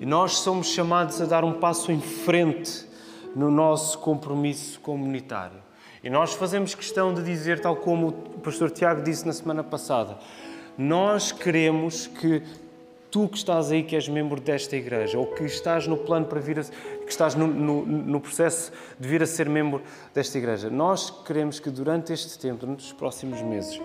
E 0.00 0.04
nós 0.04 0.38
somos 0.38 0.68
chamados 0.68 1.20
a 1.20 1.24
dar 1.24 1.44
um 1.44 1.54
passo 1.54 1.90
em 1.90 2.00
frente 2.00 2.86
no 3.34 3.50
nosso 3.50 3.98
compromisso 3.98 4.78
comunitário. 4.80 5.58
E 6.04 6.10
nós 6.10 6.34
fazemos 6.34 6.74
questão 6.74 7.12
de 7.12 7.22
dizer, 7.22 7.60
tal 7.60 7.76
como 7.76 8.08
o 8.08 8.40
pastor 8.40 8.70
Tiago 8.70 9.02
disse 9.02 9.26
na 9.26 9.32
semana 9.32 9.64
passada, 9.64 10.18
nós 10.76 11.32
queremos 11.32 12.06
que 12.06 12.42
tu 13.16 13.26
que 13.26 13.38
estás 13.38 13.72
aí, 13.72 13.82
que 13.82 13.96
és 13.96 14.10
membro 14.10 14.38
desta 14.38 14.76
igreja, 14.76 15.18
ou 15.18 15.26
que 15.28 15.42
estás 15.44 15.86
no 15.86 15.96
plano 15.96 16.26
para 16.26 16.38
vir 16.38 16.60
a, 16.60 16.62
que 16.62 17.10
estás 17.10 17.34
no, 17.34 17.46
no, 17.46 17.86
no, 17.86 18.20
processo 18.20 18.70
de 19.00 19.08
vir 19.08 19.22
a 19.22 19.26
ser 19.26 19.48
membro 19.48 19.80
desta 20.12 20.36
igreja, 20.36 20.68
nós 20.68 21.08
queremos 21.24 21.58
que 21.58 21.70
durante 21.70 22.12
este 22.12 22.38
tempo, 22.38 22.60
durante 22.60 22.84
os 22.84 22.92
próximos 22.92 23.40
meses, 23.40 23.80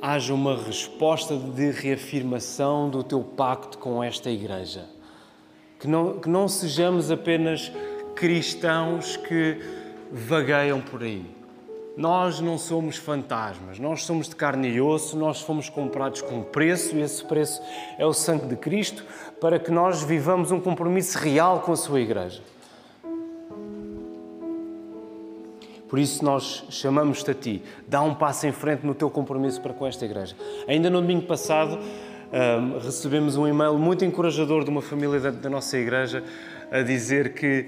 haja 0.00 0.32
uma 0.32 0.56
resposta 0.56 1.36
de 1.36 1.70
reafirmação 1.72 2.88
do 2.88 3.04
teu 3.04 3.20
pacto 3.20 3.76
com 3.76 4.02
esta 4.02 4.30
igreja. 4.30 4.86
Que 5.78 5.86
não, 5.86 6.20
que 6.20 6.30
não 6.30 6.48
sejamos 6.48 7.10
apenas 7.10 7.70
cristãos 8.14 9.18
que 9.18 9.60
vagueiam 10.10 10.80
por 10.80 11.02
aí 11.02 11.41
nós 11.96 12.40
não 12.40 12.56
somos 12.56 12.96
fantasmas, 12.96 13.78
nós 13.78 14.04
somos 14.04 14.28
de 14.28 14.34
carne 14.34 14.68
e 14.68 14.80
osso, 14.80 15.16
nós 15.16 15.40
fomos 15.40 15.68
comprados 15.68 16.22
com 16.22 16.42
preço 16.42 16.96
e 16.96 17.02
esse 17.02 17.24
preço 17.24 17.60
é 17.98 18.06
o 18.06 18.12
sangue 18.12 18.46
de 18.46 18.56
Cristo 18.56 19.04
para 19.40 19.58
que 19.58 19.70
nós 19.70 20.02
vivamos 20.02 20.50
um 20.50 20.60
compromisso 20.60 21.18
real 21.18 21.60
com 21.60 21.72
a 21.72 21.76
sua 21.76 22.00
igreja. 22.00 22.40
Por 25.88 25.98
isso 25.98 26.24
nós 26.24 26.64
chamamos-te 26.70 27.30
a 27.30 27.34
ti, 27.34 27.62
dá 27.86 28.00
um 28.00 28.14
passo 28.14 28.46
em 28.46 28.52
frente 28.52 28.86
no 28.86 28.94
teu 28.94 29.10
compromisso 29.10 29.60
para 29.60 29.74
com 29.74 29.86
esta 29.86 30.06
igreja. 30.06 30.34
Ainda 30.66 30.88
no 30.88 31.02
domingo 31.02 31.26
passado 31.26 31.78
um, 32.32 32.78
recebemos 32.78 33.36
um 33.36 33.46
e-mail 33.46 33.78
muito 33.78 34.02
encorajador 34.02 34.64
de 34.64 34.70
uma 34.70 34.80
família 34.80 35.20
da, 35.20 35.30
da 35.30 35.50
nossa 35.50 35.76
igreja 35.76 36.24
a 36.70 36.80
dizer 36.80 37.34
que 37.34 37.66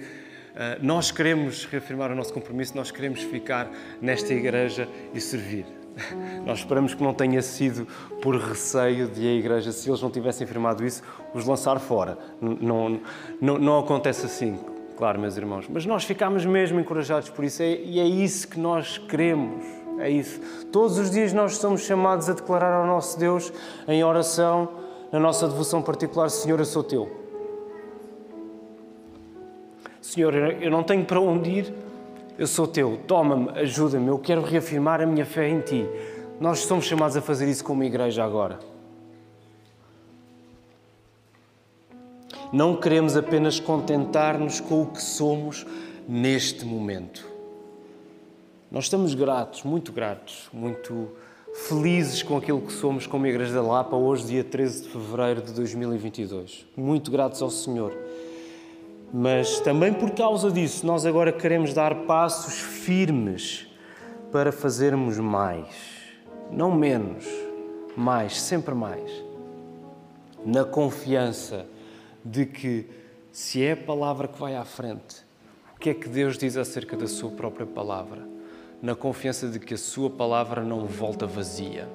nós 0.80 1.10
queremos 1.10 1.64
reafirmar 1.64 2.12
o 2.12 2.14
nosso 2.14 2.32
compromisso, 2.32 2.76
nós 2.76 2.90
queremos 2.90 3.22
ficar 3.22 3.70
nesta 4.00 4.32
igreja 4.32 4.88
e 5.12 5.20
servir. 5.20 5.66
Nós 6.44 6.58
esperamos 6.58 6.94
que 6.94 7.02
não 7.02 7.14
tenha 7.14 7.40
sido 7.40 7.86
por 8.20 8.36
receio 8.36 9.08
de 9.08 9.26
a 9.26 9.32
igreja, 9.32 9.72
se 9.72 9.88
eles 9.88 10.02
não 10.02 10.10
tivessem 10.10 10.44
afirmado 10.44 10.84
isso, 10.84 11.02
os 11.32 11.46
lançar 11.46 11.78
fora. 11.78 12.18
Não, 12.40 13.00
não, 13.40 13.58
não 13.58 13.78
acontece 13.78 14.26
assim, 14.26 14.58
claro, 14.96 15.20
meus 15.20 15.36
irmãos. 15.36 15.66
Mas 15.68 15.86
nós 15.86 16.04
ficamos 16.04 16.44
mesmo 16.44 16.80
encorajados 16.80 17.28
por 17.30 17.44
isso 17.44 17.62
e 17.62 18.00
é 18.00 18.04
isso 18.04 18.48
que 18.48 18.58
nós 18.58 18.98
queremos. 18.98 19.64
É 19.98 20.10
isso. 20.10 20.40
Todos 20.72 20.98
os 20.98 21.10
dias 21.10 21.32
nós 21.32 21.56
somos 21.56 21.82
chamados 21.82 22.28
a 22.28 22.32
declarar 22.32 22.72
ao 22.72 22.86
nosso 22.86 23.18
Deus 23.18 23.52
em 23.86 24.02
oração, 24.02 24.68
na 25.12 25.20
nossa 25.20 25.46
devoção 25.46 25.80
particular: 25.80 26.28
Senhor, 26.28 26.58
eu 26.58 26.64
sou 26.64 26.82
teu. 26.82 27.23
Senhor, 30.04 30.34
eu 30.34 30.70
não 30.70 30.82
tenho 30.82 31.02
para 31.02 31.18
onde 31.18 31.48
ir, 31.48 31.74
eu 32.38 32.46
sou 32.46 32.68
teu, 32.68 33.00
toma-me, 33.06 33.48
ajuda-me, 33.58 34.08
eu 34.08 34.18
quero 34.18 34.42
reafirmar 34.42 35.00
a 35.00 35.06
minha 35.06 35.24
fé 35.24 35.48
em 35.48 35.62
ti. 35.62 35.88
Nós 36.38 36.58
somos 36.58 36.84
chamados 36.84 37.16
a 37.16 37.22
fazer 37.22 37.48
isso 37.48 37.64
como 37.64 37.82
igreja 37.82 38.22
agora. 38.22 38.58
Não 42.52 42.76
queremos 42.76 43.16
apenas 43.16 43.58
contentar-nos 43.58 44.60
com 44.60 44.82
o 44.82 44.86
que 44.88 45.00
somos 45.00 45.64
neste 46.06 46.66
momento. 46.66 47.26
Nós 48.70 48.84
estamos 48.84 49.14
gratos, 49.14 49.62
muito 49.62 49.90
gratos, 49.90 50.50
muito 50.52 51.12
felizes 51.66 52.22
com 52.22 52.36
aquilo 52.36 52.60
que 52.60 52.74
somos 52.74 53.06
como 53.06 53.26
Igreja 53.26 53.54
da 53.54 53.62
Lapa, 53.62 53.96
hoje, 53.96 54.26
dia 54.26 54.44
13 54.44 54.82
de 54.82 54.88
fevereiro 54.90 55.40
de 55.40 55.54
2022. 55.54 56.66
Muito 56.76 57.10
gratos 57.10 57.40
ao 57.40 57.48
Senhor. 57.48 57.96
Mas 59.16 59.60
também 59.60 59.92
por 59.92 60.10
causa 60.10 60.50
disso, 60.50 60.84
nós 60.84 61.06
agora 61.06 61.30
queremos 61.30 61.72
dar 61.72 61.94
passos 62.04 62.54
firmes 62.54 63.68
para 64.32 64.50
fazermos 64.50 65.18
mais. 65.18 65.68
Não 66.50 66.74
menos, 66.74 67.24
mais, 67.96 68.40
sempre 68.40 68.74
mais. 68.74 69.08
Na 70.44 70.64
confiança 70.64 71.64
de 72.24 72.44
que, 72.44 72.90
se 73.30 73.62
é 73.62 73.74
a 73.74 73.76
palavra 73.76 74.26
que 74.26 74.36
vai 74.36 74.56
à 74.56 74.64
frente, 74.64 75.24
o 75.76 75.78
que 75.78 75.90
é 75.90 75.94
que 75.94 76.08
Deus 76.08 76.36
diz 76.36 76.56
acerca 76.56 76.96
da 76.96 77.06
Sua 77.06 77.30
própria 77.30 77.66
palavra? 77.66 78.26
Na 78.82 78.96
confiança 78.96 79.46
de 79.46 79.60
que 79.60 79.74
a 79.74 79.78
Sua 79.78 80.10
palavra 80.10 80.64
não 80.64 80.86
volta 80.86 81.24
vazia, 81.24 81.88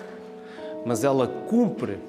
mas 0.85 1.03
ela 1.03 1.27
cumpre 1.27 1.99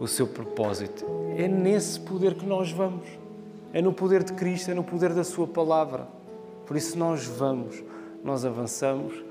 o 0.00 0.08
seu 0.08 0.26
propósito. 0.26 1.06
É 1.36 1.46
nesse 1.46 2.00
poder 2.00 2.34
que 2.34 2.44
nós 2.44 2.72
vamos. 2.72 3.25
É 3.76 3.82
no 3.82 3.92
poder 3.92 4.24
de 4.24 4.32
Cristo, 4.32 4.70
é 4.70 4.74
no 4.74 4.82
poder 4.82 5.12
da 5.12 5.22
Sua 5.22 5.46
palavra. 5.46 6.08
Por 6.64 6.78
isso 6.78 6.98
nós 6.98 7.26
vamos, 7.26 7.84
nós 8.24 8.42
avançamos, 8.42 9.22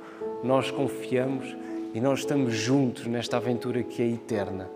nós 0.43 0.69
confiamos 0.69 1.57
e 1.95 1.99
nós 1.99 2.19
estamos 2.19 2.53
juntos 2.53 3.07
nesta 3.07 3.37
aventura 3.37 3.81
que 3.81 4.03
é 4.03 4.07
eterna, 4.07 4.69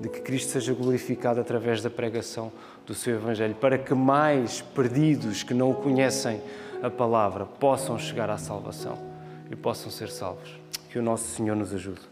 de 0.00 0.08
que 0.08 0.20
Cristo 0.22 0.50
seja 0.50 0.74
glorificado 0.74 1.40
através 1.40 1.80
da 1.80 1.88
pregação 1.88 2.50
do 2.84 2.94
seu 2.94 3.14
Evangelho, 3.14 3.54
para 3.54 3.78
que 3.78 3.94
mais 3.94 4.60
perdidos 4.60 5.44
que 5.44 5.54
não 5.54 5.70
o 5.70 5.74
conhecem 5.76 6.42
a 6.82 6.90
palavra 6.90 7.46
possam 7.46 7.96
chegar 7.96 8.28
à 8.28 8.38
salvação 8.38 8.98
e 9.48 9.54
possam 9.54 9.88
ser 9.88 10.08
salvos. 10.08 10.58
Que 10.90 10.98
o 10.98 11.02
nosso 11.02 11.28
Senhor 11.28 11.54
nos 11.54 11.72
ajude. 11.72 12.11